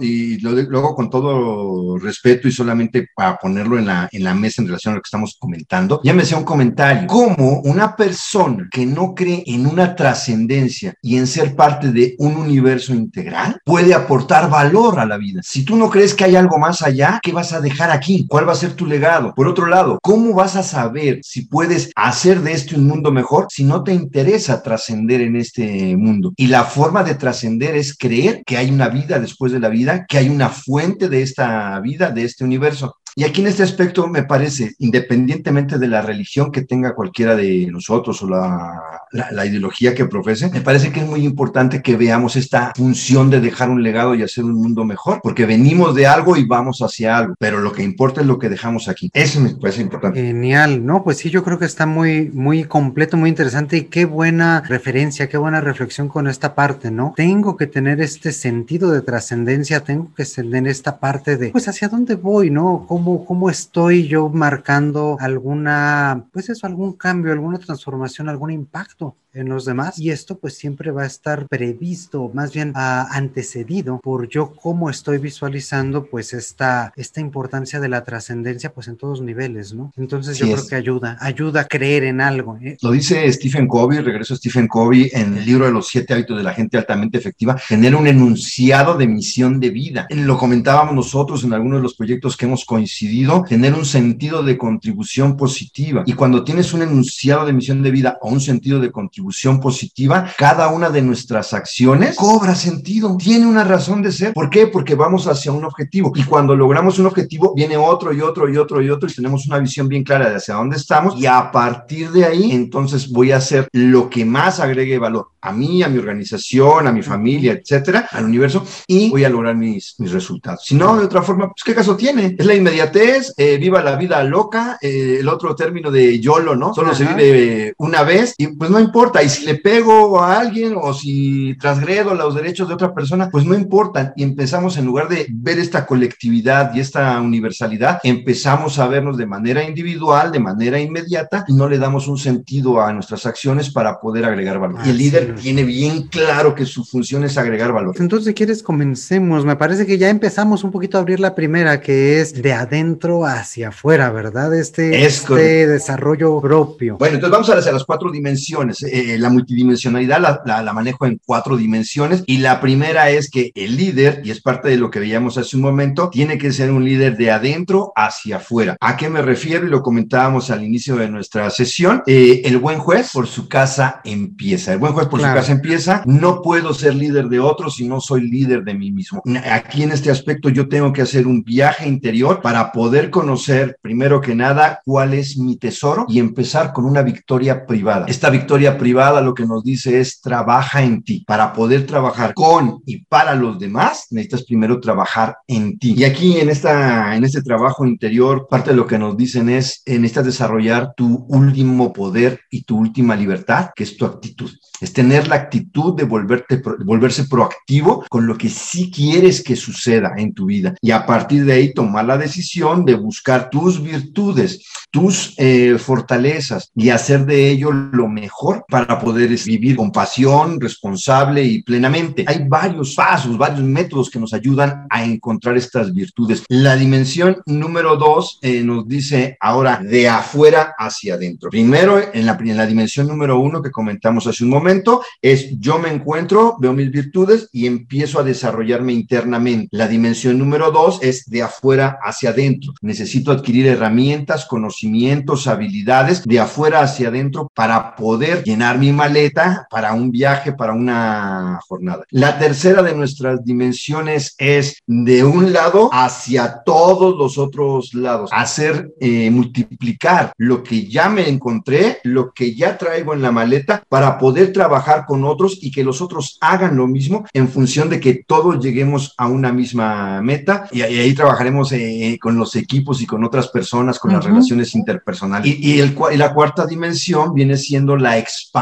y 0.00 0.38
luego 0.38 0.94
con 0.94 1.10
todo 1.10 1.98
respeto 1.98 2.48
y 2.48 2.52
solamente 2.52 3.08
para 3.14 3.38
ponerlo 3.38 3.78
en 3.78 3.86
la, 3.86 4.08
en 4.12 4.24
la 4.24 4.34
mesa 4.34 4.62
en 4.62 4.68
relación 4.68 4.92
a 4.92 4.96
lo 4.96 5.02
que 5.02 5.08
estamos 5.08 5.36
comentando, 5.38 6.00
ella 6.02 6.14
me 6.14 6.22
hacía 6.22 6.38
un 6.38 6.44
comentario. 6.44 7.06
¿Cómo 7.06 7.60
una 7.60 7.96
persona 7.96 8.68
que 8.70 8.86
no 8.86 9.14
cree 9.14 9.42
en 9.46 9.66
una 9.66 9.94
trascendencia 9.94 10.94
y 11.02 11.16
en 11.16 11.26
ser 11.26 11.54
parte 11.54 11.92
de 11.92 12.14
un 12.18 12.36
universo 12.36 12.94
integral 12.94 13.60
puede 13.64 13.94
aportar 13.94 14.50
valor 14.50 14.98
a 14.98 15.06
la 15.06 15.16
vida? 15.16 15.40
Si 15.42 15.64
tú 15.64 15.76
no 15.76 15.90
crees 15.90 16.14
que 16.14 16.24
hay 16.24 16.36
algo 16.36 16.58
más 16.58 16.82
allá, 16.82 17.20
¿qué 17.22 17.32
vas 17.32 17.52
a 17.52 17.60
dejar 17.60 17.90
aquí? 17.90 18.26
¿Cuál 18.28 18.48
va 18.48 18.52
a 18.52 18.56
ser 18.56 18.74
tu 18.74 18.86
legado? 18.86 19.34
Por 19.34 19.48
otro 19.48 19.66
lado, 19.66 19.98
¿cómo 20.02 20.34
vas 20.34 20.56
a 20.56 20.62
saber 20.62 21.20
si 21.22 21.46
puedes 21.46 21.90
hacer 21.96 22.40
de 22.42 22.52
este 22.52 22.76
un 22.76 22.86
mundo 22.86 23.12
mejor 23.12 23.46
si 23.50 23.64
no 23.64 23.82
te 23.82 23.92
interesa 23.92 24.62
trascender 24.62 25.20
en 25.20 25.36
este 25.36 25.96
mundo? 25.96 26.32
Y 26.36 26.48
la 26.48 26.64
forma 26.64 27.02
de 27.02 27.14
trascender 27.14 27.76
es 27.76 27.96
creer 27.96 28.42
que 28.44 28.56
hay 28.56 28.70
una 28.70 28.88
vida 28.88 29.15
después 29.18 29.52
de 29.52 29.60
la 29.60 29.68
vida, 29.68 30.06
que 30.06 30.18
hay 30.18 30.28
una 30.28 30.48
fuente 30.48 31.08
de 31.08 31.22
esta 31.22 31.78
vida, 31.80 32.10
de 32.10 32.24
este 32.24 32.44
universo. 32.44 32.96
Y 33.18 33.24
aquí 33.24 33.40
en 33.40 33.46
este 33.46 33.62
aspecto 33.62 34.06
me 34.08 34.24
parece, 34.24 34.74
independientemente 34.78 35.78
de 35.78 35.88
la 35.88 36.02
religión 36.02 36.52
que 36.52 36.60
tenga 36.60 36.94
cualquiera 36.94 37.34
de 37.34 37.66
nosotros 37.72 38.22
o 38.22 38.28
la, 38.28 38.82
la, 39.10 39.32
la, 39.32 39.46
ideología 39.46 39.94
que 39.94 40.04
profese, 40.04 40.50
me 40.50 40.60
parece 40.60 40.92
que 40.92 41.00
es 41.00 41.06
muy 41.06 41.24
importante 41.24 41.80
que 41.80 41.96
veamos 41.96 42.36
esta 42.36 42.74
función 42.76 43.30
de 43.30 43.40
dejar 43.40 43.70
un 43.70 43.82
legado 43.82 44.14
y 44.14 44.22
hacer 44.22 44.44
un 44.44 44.52
mundo 44.52 44.84
mejor, 44.84 45.20
porque 45.22 45.46
venimos 45.46 45.94
de 45.94 46.06
algo 46.06 46.36
y 46.36 46.44
vamos 46.44 46.82
hacia 46.82 47.16
algo, 47.16 47.34
pero 47.38 47.62
lo 47.62 47.72
que 47.72 47.82
importa 47.82 48.20
es 48.20 48.26
lo 48.26 48.38
que 48.38 48.50
dejamos 48.50 48.86
aquí. 48.86 49.10
Eso 49.14 49.40
me 49.40 49.48
parece 49.54 49.80
importante. 49.80 50.20
Genial, 50.20 50.84
¿no? 50.84 51.02
Pues 51.02 51.16
sí, 51.16 51.30
yo 51.30 51.42
creo 51.42 51.58
que 51.58 51.64
está 51.64 51.86
muy, 51.86 52.30
muy 52.34 52.64
completo, 52.64 53.16
muy 53.16 53.30
interesante 53.30 53.78
y 53.78 53.84
qué 53.84 54.04
buena 54.04 54.60
referencia, 54.60 55.30
qué 55.30 55.38
buena 55.38 55.62
reflexión 55.62 56.08
con 56.08 56.28
esta 56.28 56.54
parte, 56.54 56.90
¿no? 56.90 57.14
Tengo 57.16 57.56
que 57.56 57.66
tener 57.66 58.02
este 58.02 58.30
sentido 58.30 58.90
de 58.90 59.00
trascendencia, 59.00 59.80
tengo 59.80 60.12
que 60.14 60.26
tener 60.26 60.68
esta 60.68 60.98
parte 60.98 61.38
de, 61.38 61.48
pues, 61.48 61.66
hacia 61.66 61.88
dónde 61.88 62.16
voy, 62.16 62.50
¿no? 62.50 62.84
¿Cómo 62.86 63.05
cómo, 63.06 63.24
cómo 63.24 63.50
estoy 63.50 64.08
yo 64.08 64.28
marcando 64.28 65.16
alguna, 65.20 66.26
pues 66.32 66.48
eso, 66.48 66.66
algún 66.66 66.94
cambio, 66.94 67.32
alguna 67.32 67.58
transformación, 67.58 68.28
algún 68.28 68.50
impacto 68.50 69.16
en 69.36 69.48
los 69.48 69.64
demás 69.64 69.98
y 69.98 70.10
esto 70.10 70.38
pues 70.38 70.54
siempre 70.56 70.90
va 70.90 71.02
a 71.02 71.06
estar 71.06 71.46
previsto, 71.48 72.30
más 72.32 72.52
bien 72.52 72.70
uh, 72.70 73.06
antecedido 73.10 74.00
por 74.02 74.28
yo 74.28 74.52
cómo 74.52 74.90
estoy 74.90 75.18
visualizando 75.18 76.06
pues 76.06 76.32
esta, 76.32 76.92
esta 76.96 77.20
importancia 77.20 77.78
de 77.78 77.88
la 77.88 78.02
trascendencia 78.02 78.72
pues 78.72 78.88
en 78.88 78.96
todos 78.96 79.20
niveles, 79.20 79.74
¿no? 79.74 79.92
Entonces 79.96 80.38
yo 80.38 80.46
creo 80.46 80.66
que 80.66 80.74
ayuda, 80.74 81.16
ayuda 81.20 81.62
a 81.62 81.64
creer 81.64 82.04
en 82.04 82.20
algo. 82.20 82.56
¿eh? 82.62 82.76
Lo 82.80 82.90
dice 82.90 83.30
Stephen 83.32 83.68
Covey, 83.68 84.00
regreso 84.00 84.34
a 84.34 84.36
Stephen 84.38 84.66
Covey 84.66 85.10
en 85.12 85.36
el 85.36 85.44
libro 85.44 85.66
de 85.66 85.72
los 85.72 85.88
siete 85.88 86.14
hábitos 86.14 86.38
de 86.38 86.42
la 86.42 86.54
gente 86.54 86.78
altamente 86.78 87.18
efectiva, 87.18 87.60
tener 87.68 87.94
un 87.94 88.06
enunciado 88.06 88.96
de 88.96 89.06
misión 89.06 89.60
de 89.60 89.70
vida. 89.70 90.06
Lo 90.10 90.38
comentábamos 90.38 90.94
nosotros 90.94 91.44
en 91.44 91.52
algunos 91.52 91.78
de 91.78 91.82
los 91.82 91.94
proyectos 91.94 92.36
que 92.36 92.46
hemos 92.46 92.64
coincidido, 92.64 93.44
tener 93.46 93.74
un 93.74 93.84
sentido 93.84 94.42
de 94.42 94.56
contribución 94.56 95.36
positiva. 95.36 96.02
Y 96.06 96.14
cuando 96.14 96.42
tienes 96.42 96.72
un 96.72 96.82
enunciado 96.82 97.46
de 97.46 97.52
misión 97.52 97.82
de 97.82 97.90
vida 97.90 98.18
o 98.22 98.30
un 98.30 98.40
sentido 98.40 98.80
de 98.80 98.90
contribución 98.90 99.25
positiva, 99.60 100.32
cada 100.36 100.68
una 100.68 100.90
de 100.90 101.02
nuestras 101.02 101.52
acciones 101.52 102.16
cobra 102.16 102.54
sentido, 102.54 103.16
tiene 103.16 103.46
una 103.46 103.64
razón 103.64 104.02
de 104.02 104.12
ser. 104.12 104.32
¿Por 104.32 104.50
qué? 104.50 104.66
Porque 104.66 104.94
vamos 104.94 105.26
hacia 105.26 105.52
un 105.52 105.64
objetivo. 105.64 106.12
Y 106.14 106.24
cuando 106.24 106.54
logramos 106.54 106.98
un 106.98 107.06
objetivo, 107.06 107.52
viene 107.54 107.76
otro 107.76 108.12
y 108.12 108.20
otro 108.20 108.48
y 108.48 108.56
otro 108.56 108.82
y 108.82 108.90
otro 108.90 109.08
y 109.08 109.14
tenemos 109.14 109.46
una 109.46 109.58
visión 109.58 109.88
bien 109.88 110.04
clara 110.04 110.30
de 110.30 110.36
hacia 110.36 110.54
dónde 110.54 110.76
estamos. 110.76 111.18
Y 111.18 111.26
a 111.26 111.50
partir 111.50 112.10
de 112.10 112.24
ahí, 112.24 112.52
entonces 112.52 113.10
voy 113.10 113.32
a 113.32 113.36
hacer 113.36 113.68
lo 113.72 114.10
que 114.10 114.24
más 114.24 114.60
agregue 114.60 114.98
valor 114.98 115.28
a 115.46 115.52
mí, 115.52 115.82
a 115.82 115.88
mi 115.88 115.98
organización, 115.98 116.86
a 116.86 116.92
mi 116.92 117.02
familia, 117.02 117.52
etcétera, 117.52 118.08
al 118.10 118.24
universo, 118.24 118.64
y 118.86 119.10
voy 119.10 119.24
a 119.24 119.28
lograr 119.28 119.54
mis, 119.54 119.94
mis 119.98 120.10
resultados. 120.10 120.64
Si 120.64 120.74
no, 120.74 120.96
de 120.96 121.04
otra 121.04 121.22
forma, 121.22 121.46
pues, 121.46 121.62
¿qué 121.64 121.74
caso 121.74 121.96
tiene? 121.96 122.34
Es 122.36 122.44
la 122.44 122.54
inmediatez, 122.54 123.32
eh, 123.36 123.56
viva 123.56 123.80
la 123.82 123.94
vida 123.94 124.22
loca, 124.24 124.76
eh, 124.80 125.18
el 125.20 125.28
otro 125.28 125.54
término 125.54 125.90
de 125.90 126.18
YOLO, 126.18 126.56
¿no? 126.56 126.74
Solo 126.74 126.94
se 126.94 127.04
vive 127.04 127.74
una 127.78 128.02
vez, 128.02 128.34
y 128.38 128.48
pues 128.48 128.70
no 128.70 128.80
importa. 128.80 129.15
Y 129.22 129.28
si 129.28 129.44
le 129.44 129.56
pego 129.56 130.20
a 130.20 130.38
alguien 130.38 130.74
o 130.80 130.94
si 130.94 131.56
transgredo 131.58 132.14
los 132.14 132.34
derechos 132.34 132.68
de 132.68 132.74
otra 132.74 132.94
persona, 132.94 133.28
pues 133.30 133.44
no 133.44 133.54
importa. 133.54 134.12
Y 134.16 134.22
empezamos, 134.22 134.76
en 134.76 134.84
lugar 134.84 135.08
de 135.08 135.26
ver 135.30 135.58
esta 135.58 135.86
colectividad 135.86 136.74
y 136.74 136.80
esta 136.80 137.20
universalidad, 137.20 138.00
empezamos 138.02 138.78
a 138.78 138.86
vernos 138.88 139.16
de 139.16 139.26
manera 139.26 139.64
individual, 139.64 140.32
de 140.32 140.40
manera 140.40 140.80
inmediata, 140.80 141.44
y 141.48 141.54
no 141.54 141.68
le 141.68 141.78
damos 141.78 142.08
un 142.08 142.18
sentido 142.18 142.80
a 142.80 142.92
nuestras 142.92 143.26
acciones 143.26 143.70
para 143.70 143.98
poder 144.00 144.24
agregar 144.24 144.58
valor. 144.58 144.80
y 144.84 144.90
el 144.90 144.98
líder 144.98 145.34
tiene 145.34 145.64
bien 145.64 146.08
claro 146.08 146.54
que 146.54 146.64
su 146.64 146.84
función 146.84 147.24
es 147.24 147.36
agregar 147.36 147.72
valor. 147.72 147.94
Entonces, 147.98 148.28
si 148.28 148.34
quieres, 148.34 148.62
comencemos. 148.62 149.44
Me 149.44 149.56
parece 149.56 149.86
que 149.86 149.98
ya 149.98 150.08
empezamos 150.08 150.64
un 150.64 150.70
poquito 150.70 150.98
a 150.98 151.00
abrir 151.00 151.20
la 151.20 151.34
primera, 151.34 151.80
que 151.80 152.20
es 152.20 152.40
de 152.40 152.52
adentro 152.52 153.24
hacia 153.24 153.68
afuera, 153.68 154.10
¿verdad? 154.10 154.54
Este, 154.54 155.04
este 155.04 155.66
desarrollo 155.66 156.40
propio. 156.40 156.96
Bueno, 156.98 157.16
entonces 157.16 157.32
vamos 157.32 157.50
a 157.50 157.56
hacia 157.58 157.72
las 157.72 157.84
cuatro 157.84 158.10
dimensiones. 158.10 158.82
Eh, 158.96 159.18
la 159.18 159.28
multidimensionalidad 159.28 160.42
la, 160.46 160.62
la, 160.62 160.72
manejo 160.72 161.04
en 161.04 161.20
cuatro 161.22 161.58
dimensiones 161.58 162.24
y 162.26 162.38
la 162.38 162.62
primera 162.62 163.10
es 163.10 163.30
que 163.30 163.52
el 163.54 163.76
líder, 163.76 164.22
y 164.24 164.30
es 164.30 164.40
parte 164.40 164.70
de 164.70 164.78
lo 164.78 164.90
que 164.90 165.00
veíamos 165.00 165.36
hace 165.36 165.54
un 165.54 165.60
momento, 165.60 166.08
tiene 166.08 166.38
que 166.38 166.50
ser 166.50 166.70
un 166.70 166.82
líder 166.82 167.18
de 167.18 167.30
adentro 167.30 167.92
hacia 167.94 168.38
afuera. 168.38 168.78
¿A 168.80 168.96
qué 168.96 169.10
me 169.10 169.20
refiero? 169.20 169.66
Y 169.66 169.70
lo 169.70 169.82
comentábamos 169.82 170.50
al 170.50 170.64
inicio 170.64 170.96
de 170.96 171.10
nuestra 171.10 171.50
sesión. 171.50 172.04
Eh, 172.06 172.40
el 172.46 172.56
buen 172.56 172.78
juez 172.78 173.10
por 173.12 173.26
su 173.26 173.48
casa 173.48 174.00
empieza. 174.02 174.72
El 174.72 174.78
buen 174.78 174.94
juez 174.94 175.08
por 175.08 175.20
su 175.20 175.26
casa 175.26 175.52
empieza. 175.52 176.02
No 176.06 176.40
puedo 176.40 176.72
ser 176.72 176.94
líder 176.94 177.28
de 177.28 177.38
otros 177.38 177.76
si 177.76 177.86
no 177.86 178.00
soy 178.00 178.30
líder 178.30 178.64
de 178.64 178.72
mí 178.72 178.92
mismo. 178.92 179.22
Aquí 179.52 179.82
en 179.82 179.92
este 179.92 180.10
aspecto 180.10 180.48
yo 180.48 180.70
tengo 180.70 180.90
que 180.94 181.02
hacer 181.02 181.26
un 181.26 181.44
viaje 181.44 181.86
interior 181.86 182.40
para 182.40 182.72
poder 182.72 183.10
conocer, 183.10 183.76
primero 183.82 184.22
que 184.22 184.34
nada, 184.34 184.80
cuál 184.86 185.12
es 185.12 185.36
mi 185.36 185.56
tesoro 185.56 186.06
y 186.08 186.18
empezar 186.18 186.72
con 186.72 186.86
una 186.86 187.02
victoria 187.02 187.66
privada. 187.66 188.06
Esta 188.08 188.30
victoria 188.30 188.78
privada 188.78 188.85
lo 188.86 189.34
que 189.34 189.46
nos 189.46 189.62
dice 189.62 190.00
es 190.00 190.20
trabaja 190.20 190.82
en 190.82 191.02
ti. 191.02 191.24
Para 191.26 191.52
poder 191.52 191.86
trabajar 191.86 192.34
con 192.34 192.82
y 192.86 193.04
para 193.04 193.34
los 193.34 193.58
demás, 193.58 194.06
necesitas 194.10 194.44
primero 194.44 194.80
trabajar 194.80 195.36
en 195.46 195.78
ti. 195.78 195.94
Y 195.96 196.04
aquí 196.04 196.38
en, 196.38 196.48
esta, 196.48 197.14
en 197.16 197.24
este 197.24 197.42
trabajo 197.42 197.84
interior, 197.84 198.46
parte 198.48 198.70
de 198.70 198.76
lo 198.76 198.86
que 198.86 198.98
nos 198.98 199.16
dicen 199.16 199.48
es, 199.48 199.82
eh, 199.86 199.98
necesitas 199.98 200.26
desarrollar 200.26 200.94
tu 200.96 201.26
último 201.28 201.92
poder 201.92 202.40
y 202.50 202.62
tu 202.62 202.78
última 202.78 203.16
libertad, 203.16 203.70
que 203.74 203.84
es 203.84 203.96
tu 203.96 204.04
actitud. 204.04 204.50
Es 204.80 204.92
tener 204.92 205.28
la 205.28 205.36
actitud 205.36 205.94
de 205.96 206.04
volverte, 206.04 206.62
volverse 206.84 207.24
proactivo 207.24 208.04
con 208.08 208.26
lo 208.26 208.36
que 208.36 208.48
sí 208.48 208.90
quieres 208.90 209.42
que 209.42 209.56
suceda 209.56 210.12
en 210.16 210.34
tu 210.34 210.46
vida. 210.46 210.74
Y 210.80 210.90
a 210.90 211.06
partir 211.06 211.44
de 211.44 211.54
ahí 211.54 211.72
tomar 211.72 212.04
la 212.04 212.18
decisión 212.18 212.84
de 212.84 212.94
buscar 212.94 213.50
tus 213.50 213.82
virtudes, 213.82 214.64
tus 214.90 215.34
eh, 215.38 215.76
fortalezas 215.78 216.70
y 216.74 216.90
hacer 216.90 217.26
de 217.26 217.50
ello 217.50 217.72
lo 217.72 218.08
mejor 218.08 218.64
para 218.84 218.98
poder 218.98 219.30
vivir 219.46 219.74
con 219.74 219.90
pasión, 219.90 220.60
responsable 220.60 221.42
y 221.42 221.62
plenamente. 221.62 222.26
Hay 222.26 222.44
varios 222.46 222.94
pasos, 222.94 223.38
varios 223.38 223.62
métodos 223.62 224.10
que 224.10 224.20
nos 224.20 224.34
ayudan 224.34 224.86
a 224.90 225.02
encontrar 225.02 225.56
estas 225.56 225.94
virtudes. 225.94 226.44
La 226.50 226.76
dimensión 226.76 227.38
número 227.46 227.96
dos 227.96 228.38
eh, 228.42 228.62
nos 228.62 228.86
dice 228.86 229.38
ahora 229.40 229.80
de 229.82 230.10
afuera 230.10 230.74
hacia 230.78 231.14
adentro. 231.14 231.48
Primero, 231.48 231.98
en 232.12 232.26
la, 232.26 232.36
en 232.38 232.56
la 232.58 232.66
dimensión 232.66 233.06
número 233.06 233.40
uno 233.40 233.62
que 233.62 233.70
comentamos 233.70 234.26
hace 234.26 234.44
un 234.44 234.50
momento, 234.50 235.02
es 235.22 235.58
yo 235.58 235.78
me 235.78 235.88
encuentro, 235.88 236.58
veo 236.60 236.74
mis 236.74 236.90
virtudes 236.90 237.48
y 237.52 237.66
empiezo 237.66 238.20
a 238.20 238.24
desarrollarme 238.24 238.92
internamente. 238.92 239.68
La 239.70 239.88
dimensión 239.88 240.38
número 240.38 240.70
dos 240.70 240.98
es 241.00 241.24
de 241.30 241.42
afuera 241.42 241.98
hacia 242.02 242.28
adentro. 242.28 242.74
Necesito 242.82 243.32
adquirir 243.32 243.68
herramientas, 243.68 244.44
conocimientos, 244.44 245.46
habilidades 245.46 246.24
de 246.24 246.40
afuera 246.40 246.82
hacia 246.82 247.08
adentro 247.08 247.50
para 247.54 247.96
poder 247.96 248.44
llenar 248.44 248.65
mi 248.74 248.92
maleta 248.92 249.66
para 249.70 249.92
un 249.92 250.10
viaje, 250.10 250.52
para 250.52 250.72
una 250.72 251.60
jornada. 251.66 252.04
La 252.10 252.38
tercera 252.38 252.82
de 252.82 252.94
nuestras 252.94 253.44
dimensiones 253.44 254.34
es 254.38 254.82
de 254.86 255.24
un 255.24 255.52
lado 255.52 255.90
hacia 255.92 256.62
todos 256.64 257.16
los 257.16 257.38
otros 257.38 257.94
lados, 257.94 258.30
hacer 258.32 258.92
eh, 259.00 259.30
multiplicar 259.30 260.32
lo 260.36 260.62
que 260.62 260.86
ya 260.86 261.08
me 261.08 261.28
encontré, 261.28 261.98
lo 262.04 262.32
que 262.32 262.54
ya 262.54 262.78
traigo 262.78 263.14
en 263.14 263.22
la 263.22 263.32
maleta 263.32 263.82
para 263.88 264.18
poder 264.18 264.52
trabajar 264.52 265.04
con 265.06 265.24
otros 265.24 265.58
y 265.60 265.70
que 265.70 265.84
los 265.84 266.00
otros 266.00 266.38
hagan 266.40 266.76
lo 266.76 266.86
mismo 266.86 267.24
en 267.32 267.48
función 267.48 267.88
de 267.88 268.00
que 268.00 268.24
todos 268.26 268.62
lleguemos 268.62 269.14
a 269.16 269.26
una 269.26 269.52
misma 269.52 270.20
meta 270.22 270.68
y, 270.72 270.82
ahí 270.82 271.14
trabajaremos 271.14 271.72
eh, 271.72 272.18
con 272.20 272.36
los 272.36 272.56
equipos 272.56 273.00
y 273.02 273.06
con 273.06 273.24
otras 273.24 273.48
personas, 273.48 273.98
con 273.98 274.12
las 274.12 274.24
relaciones 274.24 274.74
interpersonales. 274.74 275.54
Y, 275.58 275.80
el, 275.80 275.96
y 276.12 276.16
la 276.16 276.32
cuarta 276.32 276.66
dimensión 276.66 277.34
viene 277.34 277.56
siendo 277.56 277.96
la 277.96 278.18
expansión 278.18 278.55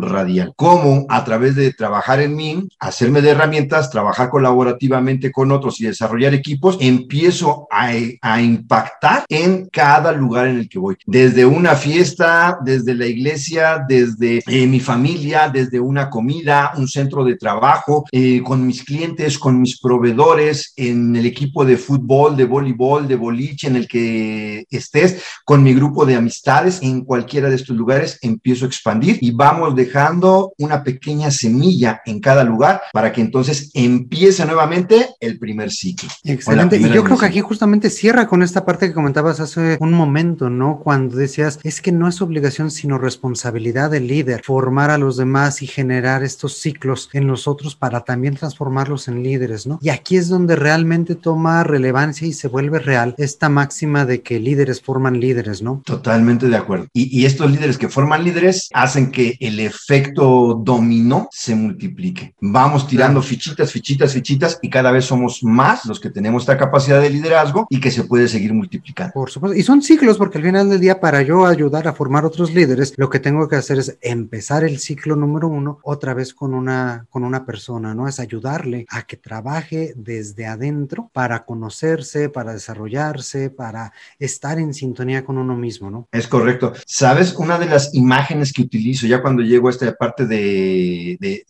radial. 0.00 0.52
Cómo 0.56 1.04
a 1.08 1.24
través 1.24 1.56
de 1.56 1.72
trabajar 1.72 2.20
en 2.20 2.36
mí, 2.36 2.68
hacerme 2.78 3.20
de 3.20 3.30
herramientas, 3.30 3.90
trabajar 3.90 4.30
colaborativamente 4.30 5.32
con 5.32 5.50
otros 5.50 5.80
y 5.80 5.86
desarrollar 5.86 6.32
equipos, 6.34 6.78
empiezo 6.80 7.66
a, 7.70 7.90
a 8.22 8.40
impactar 8.40 9.24
en 9.28 9.68
cada 9.70 10.12
lugar 10.12 10.46
en 10.46 10.58
el 10.58 10.68
que 10.68 10.78
voy. 10.78 10.96
Desde 11.06 11.44
una 11.44 11.74
fiesta, 11.74 12.58
desde 12.64 12.94
la 12.94 13.06
iglesia, 13.06 13.84
desde 13.88 14.42
eh, 14.46 14.66
mi 14.66 14.80
familia, 14.80 15.48
desde 15.48 15.80
una 15.80 16.08
comida, 16.08 16.72
un 16.76 16.86
centro 16.86 17.24
de 17.24 17.36
trabajo, 17.36 18.04
eh, 18.12 18.42
con 18.42 18.64
mis 18.66 18.84
clientes, 18.84 19.38
con 19.38 19.60
mis 19.60 19.80
proveedores, 19.80 20.72
en 20.76 21.16
el 21.16 21.26
equipo 21.26 21.64
de 21.64 21.76
fútbol, 21.76 22.36
de 22.36 22.44
voleibol, 22.44 23.08
de 23.08 23.16
boliche, 23.16 23.66
en 23.66 23.76
el 23.76 23.88
que 23.88 24.64
estés, 24.70 25.20
con 25.44 25.62
mi 25.62 25.74
grupo 25.74 26.06
de 26.06 26.14
amistades, 26.14 26.80
en 26.82 27.04
cualquiera 27.04 27.48
de 27.48 27.56
estos 27.56 27.76
lugares, 27.76 28.18
empiezo 28.22 28.64
a 28.64 28.68
expandir 28.68 29.15
y 29.20 29.30
vamos 29.30 29.74
dejando 29.74 30.52
una 30.58 30.82
pequeña 30.82 31.30
semilla 31.30 32.02
en 32.06 32.20
cada 32.20 32.44
lugar 32.44 32.82
para 32.92 33.12
que 33.12 33.20
entonces 33.20 33.70
empiece 33.74 34.44
nuevamente 34.44 35.08
el 35.20 35.38
primer 35.38 35.70
ciclo. 35.70 36.08
Excelente. 36.24 36.76
Y 36.76 36.88
yo 36.90 37.04
creo 37.04 37.18
que 37.18 37.26
aquí 37.26 37.40
justamente 37.40 37.90
cierra 37.90 38.26
con 38.26 38.42
esta 38.42 38.64
parte 38.64 38.88
que 38.88 38.94
comentabas 38.94 39.40
hace 39.40 39.76
un 39.80 39.92
momento, 39.92 40.50
¿no? 40.50 40.78
Cuando 40.78 41.16
decías, 41.16 41.58
es 41.62 41.80
que 41.80 41.92
no 41.92 42.08
es 42.08 42.20
obligación, 42.22 42.70
sino 42.70 42.98
responsabilidad 42.98 43.90
del 43.90 44.06
líder 44.06 44.42
formar 44.44 44.90
a 44.90 44.98
los 44.98 45.16
demás 45.16 45.62
y 45.62 45.66
generar 45.66 46.22
estos 46.22 46.58
ciclos 46.58 47.10
en 47.12 47.26
nosotros 47.26 47.76
para 47.76 48.00
también 48.00 48.36
transformarlos 48.36 49.08
en 49.08 49.22
líderes, 49.22 49.66
¿no? 49.66 49.78
Y 49.82 49.90
aquí 49.90 50.16
es 50.16 50.28
donde 50.28 50.56
realmente 50.56 51.14
toma 51.14 51.64
relevancia 51.64 52.26
y 52.26 52.32
se 52.32 52.48
vuelve 52.48 52.78
real 52.78 53.14
esta 53.18 53.48
máxima 53.48 54.04
de 54.04 54.22
que 54.22 54.40
líderes 54.40 54.80
forman 54.80 55.20
líderes, 55.20 55.62
¿no? 55.62 55.82
Totalmente 55.84 56.48
de 56.48 56.56
acuerdo. 56.56 56.86
Y, 56.92 57.26
estos 57.26 57.50
líderes 57.50 57.76
que 57.76 57.88
forman 57.88 58.22
líderes 58.22 58.68
hacen 58.72 59.05
que 59.10 59.36
el 59.40 59.60
efecto 59.60 60.60
dominó 60.62 61.28
se 61.30 61.54
multiplique. 61.54 62.34
Vamos 62.40 62.86
tirando 62.86 63.22
fichitas, 63.22 63.72
fichitas, 63.72 64.12
fichitas 64.12 64.58
y 64.62 64.70
cada 64.70 64.90
vez 64.90 65.04
somos 65.04 65.42
más 65.42 65.84
los 65.86 66.00
que 66.00 66.10
tenemos 66.10 66.42
esta 66.42 66.56
capacidad 66.56 67.00
de 67.00 67.10
liderazgo 67.10 67.66
y 67.70 67.80
que 67.80 67.90
se 67.90 68.04
puede 68.04 68.28
seguir 68.28 68.54
multiplicando. 68.54 69.12
Por 69.12 69.30
supuesto. 69.30 69.58
Y 69.58 69.62
son 69.62 69.82
ciclos 69.82 70.18
porque 70.18 70.38
al 70.38 70.44
final 70.44 70.70
del 70.70 70.80
día 70.80 71.00
para 71.00 71.22
yo 71.22 71.46
ayudar 71.46 71.88
a 71.88 71.92
formar 71.92 72.24
otros 72.24 72.52
líderes, 72.52 72.94
lo 72.96 73.10
que 73.10 73.20
tengo 73.20 73.48
que 73.48 73.56
hacer 73.56 73.78
es 73.78 73.98
empezar 74.00 74.64
el 74.64 74.78
ciclo 74.78 75.16
número 75.16 75.48
uno 75.48 75.78
otra 75.82 76.14
vez 76.14 76.34
con 76.34 76.54
una, 76.54 77.06
con 77.10 77.24
una 77.24 77.44
persona, 77.44 77.94
¿no? 77.94 78.08
Es 78.08 78.20
ayudarle 78.20 78.86
a 78.88 79.02
que 79.02 79.16
trabaje 79.16 79.92
desde 79.96 80.46
adentro 80.46 81.10
para 81.12 81.44
conocerse, 81.44 82.28
para 82.28 82.52
desarrollarse, 82.52 83.50
para 83.50 83.92
estar 84.18 84.58
en 84.58 84.74
sintonía 84.74 85.24
con 85.24 85.38
uno 85.38 85.56
mismo, 85.56 85.90
¿no? 85.90 86.08
Es 86.12 86.26
correcto. 86.26 86.72
¿Sabes? 86.86 87.34
Una 87.34 87.58
de 87.58 87.66
las 87.66 87.94
imágenes 87.94 88.52
que 88.52 88.62
utilizo 88.62 88.95
piso, 88.96 89.06
ya 89.06 89.20
cuando 89.20 89.42
llego 89.42 89.68
a 89.68 89.70
esta 89.70 89.92
parte 89.94 90.26
de, 90.26 91.44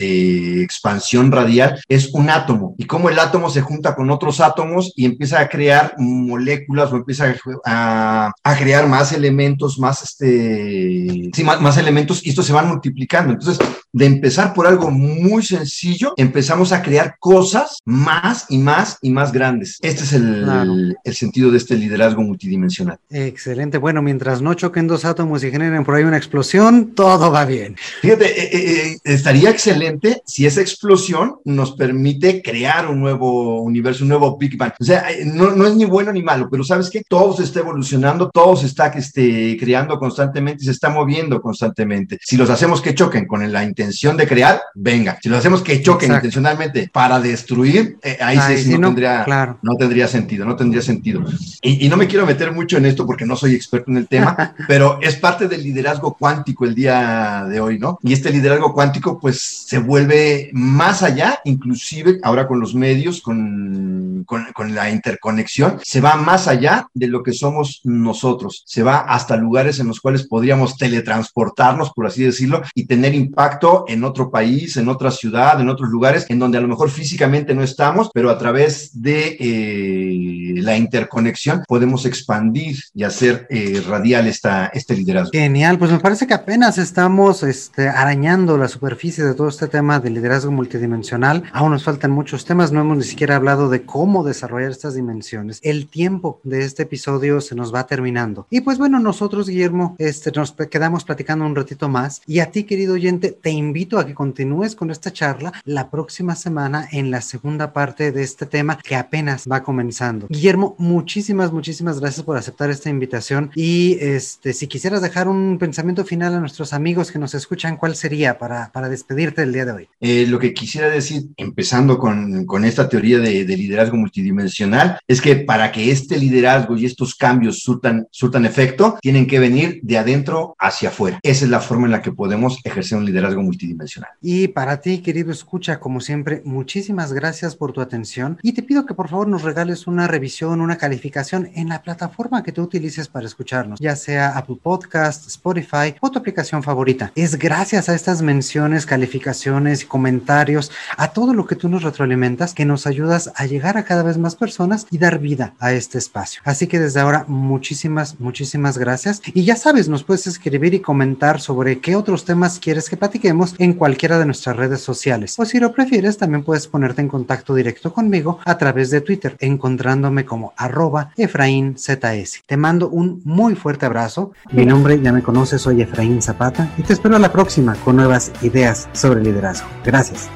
expansión 0.62 1.30
radial, 1.30 1.80
es 1.88 2.12
un 2.12 2.28
átomo. 2.28 2.74
Y 2.78 2.86
cómo 2.86 3.08
el 3.08 3.18
átomo 3.18 3.50
se 3.50 3.60
junta 3.60 3.94
con 3.94 4.10
otros 4.10 4.40
átomos 4.40 4.92
y 4.96 5.04
empieza 5.04 5.40
a 5.40 5.48
crear 5.48 5.94
moléculas 5.98 6.92
o 6.92 6.96
empieza 6.96 7.34
a, 7.64 8.32
crear 8.58 8.88
más 8.88 9.12
elementos, 9.12 9.78
más, 9.78 10.02
este, 10.02 11.30
sí, 11.32 11.44
más, 11.44 11.60
más 11.60 11.76
elementos 11.76 12.24
y 12.24 12.30
estos 12.30 12.46
se 12.46 12.52
van 12.52 12.68
multiplicando. 12.68 13.32
Entonces, 13.34 13.58
de 13.92 14.06
empezar 14.06 14.54
por 14.54 14.66
algo 14.66 14.90
muy 14.90 15.42
sencillo, 15.42 16.14
empezamos 16.16 16.72
a 16.72 16.82
crear 16.82 17.16
cosas 17.18 17.78
más 17.84 18.46
y 18.48 18.58
más 18.58 18.98
y 19.02 19.10
más 19.10 19.32
grandes. 19.32 19.78
Este 19.82 20.04
es 20.04 20.12
el, 20.12 20.96
el 21.04 21.14
sentido 21.14 21.50
de 21.50 21.58
este 21.58 21.76
liderazgo 21.76 22.22
multidimensional. 22.22 22.98
Excelente. 23.10 23.78
Bueno, 23.78 24.02
mientras 24.02 24.42
no 24.42 24.54
choquen 24.54 24.86
dos 24.86 25.04
átomos 25.04 25.44
y 25.44 25.50
generen 25.50 25.84
por 25.84 25.94
ahí 25.94 26.04
una 26.04 26.16
explosión, 26.16 26.94
todo 26.94 27.25
va 27.30 27.44
bien. 27.44 27.76
Fíjate, 28.00 28.26
eh, 28.26 28.50
eh, 28.52 28.92
eh, 28.92 28.98
estaría 29.04 29.50
excelente 29.50 30.22
si 30.26 30.46
esa 30.46 30.60
explosión 30.60 31.36
nos 31.44 31.72
permite 31.72 32.42
crear 32.42 32.88
un 32.88 33.00
nuevo 33.00 33.62
universo, 33.62 34.04
un 34.04 34.08
nuevo 34.08 34.36
Big 34.36 34.56
Bang. 34.56 34.72
O 34.78 34.84
sea, 34.84 35.06
no, 35.24 35.52
no 35.52 35.66
es 35.66 35.74
ni 35.74 35.84
bueno 35.84 36.12
ni 36.12 36.22
malo, 36.22 36.48
pero 36.50 36.64
sabes 36.64 36.90
que 36.90 37.02
todo 37.08 37.36
se 37.36 37.44
está 37.44 37.60
evolucionando, 37.60 38.30
todo 38.30 38.56
se 38.56 38.66
está 38.66 38.88
este, 38.88 39.56
creando 39.58 39.98
constantemente, 39.98 40.64
se 40.64 40.70
está 40.70 40.90
moviendo 40.90 41.40
constantemente. 41.40 42.18
Si 42.22 42.36
los 42.36 42.50
hacemos 42.50 42.80
que 42.80 42.94
choquen 42.94 43.26
con 43.26 43.50
la 43.52 43.64
intención 43.64 44.16
de 44.16 44.26
crear, 44.26 44.60
venga. 44.74 45.18
Si 45.22 45.28
los 45.28 45.38
hacemos 45.38 45.62
que 45.62 45.82
choquen 45.82 46.12
intencionalmente 46.12 46.90
para 46.92 47.20
destruir, 47.20 47.98
ahí, 48.20 48.38
sí, 48.56 48.78
no, 48.78 48.88
tendría, 48.88 49.56
no 49.62 49.74
tendría 49.76 50.08
sentido, 50.08 50.44
no 50.44 50.56
tendría 50.56 50.82
sentido. 50.82 51.24
Y, 51.62 51.86
y 51.86 51.88
no 51.88 51.96
me 51.96 52.06
quiero 52.06 52.26
meter 52.26 52.52
mucho 52.52 52.76
en 52.76 52.86
esto 52.86 53.06
porque 53.06 53.26
no 53.26 53.36
soy 53.36 53.54
experto 53.54 53.90
en 53.90 53.98
el 53.98 54.08
tema, 54.08 54.54
pero 54.68 54.98
es 55.00 55.16
parte 55.16 55.48
del 55.48 55.62
liderazgo 55.62 56.16
cuántico 56.18 56.64
el 56.64 56.74
día 56.74 57.15
de 57.48 57.60
hoy, 57.60 57.78
¿no? 57.78 57.98
Y 58.02 58.12
este 58.12 58.30
liderazgo 58.30 58.72
cuántico 58.72 59.18
pues 59.18 59.40
se 59.40 59.78
vuelve 59.78 60.50
más 60.52 61.02
allá, 61.02 61.40
inclusive 61.44 62.18
ahora 62.22 62.46
con 62.46 62.60
los 62.60 62.74
medios, 62.74 63.20
con, 63.20 64.24
con, 64.26 64.46
con 64.52 64.74
la 64.74 64.90
interconexión, 64.90 65.78
se 65.82 66.00
va 66.00 66.16
más 66.16 66.48
allá 66.48 66.88
de 66.94 67.08
lo 67.08 67.22
que 67.22 67.32
somos 67.32 67.80
nosotros, 67.84 68.62
se 68.66 68.82
va 68.82 68.98
hasta 68.98 69.36
lugares 69.36 69.78
en 69.80 69.88
los 69.88 70.00
cuales 70.00 70.26
podríamos 70.26 70.76
teletransportarnos, 70.76 71.92
por 71.92 72.06
así 72.06 72.24
decirlo, 72.24 72.62
y 72.74 72.86
tener 72.86 73.14
impacto 73.14 73.84
en 73.88 74.04
otro 74.04 74.30
país, 74.30 74.76
en 74.76 74.88
otra 74.88 75.10
ciudad, 75.10 75.60
en 75.60 75.68
otros 75.68 75.90
lugares, 75.90 76.26
en 76.28 76.38
donde 76.38 76.58
a 76.58 76.60
lo 76.60 76.68
mejor 76.68 76.90
físicamente 76.90 77.54
no 77.54 77.62
estamos, 77.62 78.10
pero 78.12 78.30
a 78.30 78.38
través 78.38 79.02
de 79.02 79.36
eh, 79.38 80.54
la 80.60 80.76
interconexión 80.76 81.62
podemos 81.66 82.06
expandir 82.06 82.78
y 82.94 83.04
hacer 83.04 83.46
eh, 83.50 83.82
radial 83.86 84.26
esta, 84.26 84.66
este 84.66 84.96
liderazgo. 84.96 85.30
Genial, 85.32 85.78
pues 85.78 85.90
me 85.90 86.00
parece 86.00 86.26
que 86.26 86.34
apenas 86.34 86.78
estamos 87.06 87.44
este, 87.44 87.88
arañando 87.88 88.58
la 88.58 88.66
superficie 88.66 89.22
de 89.22 89.34
todo 89.34 89.46
este 89.46 89.68
tema 89.68 90.00
de 90.00 90.10
liderazgo 90.10 90.50
multidimensional. 90.50 91.44
Aún 91.52 91.70
nos 91.70 91.84
faltan 91.84 92.10
muchos 92.10 92.44
temas, 92.44 92.72
no 92.72 92.80
hemos 92.80 92.96
ni 92.96 93.04
siquiera 93.04 93.36
hablado 93.36 93.68
de 93.68 93.84
cómo 93.84 94.24
desarrollar 94.24 94.72
estas 94.72 94.96
dimensiones. 94.96 95.60
El 95.62 95.86
tiempo 95.86 96.40
de 96.42 96.64
este 96.64 96.82
episodio 96.82 97.40
se 97.40 97.54
nos 97.54 97.72
va 97.72 97.86
terminando. 97.86 98.48
Y 98.50 98.62
pues 98.62 98.78
bueno, 98.78 98.98
nosotros, 98.98 99.48
Guillermo, 99.48 99.94
este, 100.00 100.32
nos 100.32 100.50
quedamos 100.50 101.04
platicando 101.04 101.46
un 101.46 101.54
ratito 101.54 101.88
más. 101.88 102.22
Y 102.26 102.40
a 102.40 102.50
ti, 102.50 102.64
querido 102.64 102.94
oyente, 102.94 103.30
te 103.30 103.50
invito 103.50 104.00
a 104.00 104.04
que 104.04 104.12
continúes 104.12 104.74
con 104.74 104.90
esta 104.90 105.12
charla 105.12 105.52
la 105.64 105.90
próxima 105.90 106.34
semana 106.34 106.88
en 106.90 107.12
la 107.12 107.20
segunda 107.20 107.72
parte 107.72 108.10
de 108.10 108.24
este 108.24 108.46
tema 108.46 108.78
que 108.82 108.96
apenas 108.96 109.44
va 109.48 109.62
comenzando. 109.62 110.26
Guillermo, 110.28 110.74
muchísimas, 110.78 111.52
muchísimas 111.52 112.00
gracias 112.00 112.24
por 112.26 112.36
aceptar 112.36 112.68
esta 112.70 112.90
invitación. 112.90 113.52
Y 113.54 113.96
este, 114.00 114.52
si 114.52 114.66
quisieras 114.66 115.02
dejar 115.02 115.28
un 115.28 115.58
pensamiento 115.60 116.04
final 116.04 116.34
a 116.34 116.40
nuestros 116.40 116.72
amigos 116.72 116.95
que 117.04 117.18
nos 117.18 117.34
escuchan, 117.34 117.76
¿cuál 117.76 117.94
sería 117.94 118.38
para, 118.38 118.72
para 118.72 118.88
despedirte 118.88 119.42
del 119.42 119.52
día 119.52 119.64
de 119.64 119.72
hoy? 119.72 119.88
Eh, 120.00 120.26
lo 120.26 120.38
que 120.38 120.54
quisiera 120.54 120.88
decir, 120.88 121.22
empezando 121.36 121.98
con, 121.98 122.46
con 122.46 122.64
esta 122.64 122.88
teoría 122.88 123.18
de, 123.18 123.44
de, 123.44 123.56
liderazgo 123.56 123.96
multidimensional, 123.96 124.98
es 125.06 125.20
que 125.20 125.36
para 125.36 125.70
que 125.72 125.90
este 125.90 126.16
liderazgo 126.18 126.76
y 126.76 126.86
estos 126.86 127.14
cambios 127.14 127.60
surtan, 127.60 128.06
surtan 128.10 128.46
efecto, 128.46 128.98
tienen 129.00 129.26
que 129.26 129.38
venir 129.38 129.80
de 129.82 129.98
adentro 129.98 130.54
hacia 130.58 130.88
afuera. 130.88 131.20
Esa 131.22 131.44
es 131.44 131.50
la 131.50 131.60
forma 131.60 131.86
en 131.86 131.92
la 131.92 132.02
que 132.02 132.12
podemos 132.12 132.58
ejercer 132.64 132.98
un 132.98 133.04
liderazgo 133.04 133.42
multidimensional. 133.42 134.10
Y 134.22 134.48
para 134.48 134.80
ti, 134.80 134.98
querido 134.98 135.30
escucha, 135.32 135.80
como 135.80 136.00
siempre, 136.00 136.42
muchísimas 136.44 137.12
gracias 137.12 137.56
por 137.56 137.72
tu 137.72 137.80
atención 137.80 138.38
y 138.42 138.52
te 138.52 138.62
pido 138.62 138.86
que 138.86 138.94
por 138.94 139.08
favor 139.08 139.28
nos 139.28 139.42
regales 139.42 139.86
una 139.86 140.06
revisión, 140.06 140.60
una 140.60 140.78
calificación 140.78 141.50
en 141.54 141.68
la 141.68 141.82
plataforma 141.82 142.42
que 142.42 142.52
tú 142.52 142.62
utilices 142.62 143.08
para 143.08 143.26
escucharnos, 143.26 143.78
ya 143.80 143.96
sea 143.96 144.36
Apple 144.36 144.58
Podcast, 144.62 145.26
Spotify 145.26 145.94
o 146.00 146.10
tu 146.10 146.18
aplicación 146.18 146.62
favorita. 146.62 146.85
Es 147.16 147.36
gracias 147.36 147.88
a 147.88 147.94
estas 147.94 148.22
menciones, 148.22 148.86
calificaciones 148.86 149.84
comentarios, 149.84 150.70
a 150.96 151.08
todo 151.08 151.34
lo 151.34 151.46
que 151.46 151.56
tú 151.56 151.68
nos 151.68 151.82
retroalimentas, 151.82 152.54
que 152.54 152.64
nos 152.64 152.86
ayudas 152.86 153.32
a 153.34 153.44
llegar 153.46 153.76
a 153.76 153.84
cada 153.84 154.04
vez 154.04 154.18
más 154.18 154.36
personas 154.36 154.86
y 154.92 154.98
dar 154.98 155.18
vida 155.18 155.54
a 155.58 155.72
este 155.72 155.98
espacio. 155.98 156.40
Así 156.44 156.68
que 156.68 156.78
desde 156.78 157.00
ahora, 157.00 157.24
muchísimas, 157.26 158.20
muchísimas 158.20 158.78
gracias. 158.78 159.20
Y 159.34 159.44
ya 159.44 159.56
sabes, 159.56 159.88
nos 159.88 160.04
puedes 160.04 160.28
escribir 160.28 160.74
y 160.74 160.80
comentar 160.80 161.40
sobre 161.40 161.80
qué 161.80 161.96
otros 161.96 162.24
temas 162.24 162.60
quieres 162.60 162.88
que 162.88 162.96
platiquemos 162.96 163.56
en 163.58 163.72
cualquiera 163.72 164.20
de 164.20 164.26
nuestras 164.26 164.56
redes 164.56 164.80
sociales. 164.80 165.34
O 165.38 165.44
si 165.44 165.58
lo 165.58 165.72
prefieres, 165.72 166.18
también 166.18 166.44
puedes 166.44 166.68
ponerte 166.68 167.00
en 167.00 167.08
contacto 167.08 167.52
directo 167.54 167.92
conmigo 167.92 168.38
a 168.44 168.58
través 168.58 168.90
de 168.90 169.00
Twitter, 169.00 169.36
encontrándome 169.40 170.24
como 170.24 170.52
arroba 170.56 171.10
Efraín 171.16 171.76
ZS. 171.76 172.44
Te 172.46 172.56
mando 172.56 172.88
un 172.88 173.22
muy 173.24 173.56
fuerte 173.56 173.86
abrazo. 173.86 174.32
Mi 174.52 174.64
nombre 174.64 175.00
ya 175.00 175.12
me 175.12 175.22
conoces, 175.22 175.62
soy 175.62 175.82
Efraín 175.82 176.22
Zapata 176.22 176.70
y 176.76 176.82
te 176.82 176.92
espero 176.92 177.16
a 177.16 177.18
la 177.18 177.32
próxima 177.32 177.74
con 177.76 177.96
nuevas 177.96 178.32
ideas 178.42 178.88
sobre 178.92 179.22
liderazgo. 179.22 179.68
Gracias. 179.84 180.28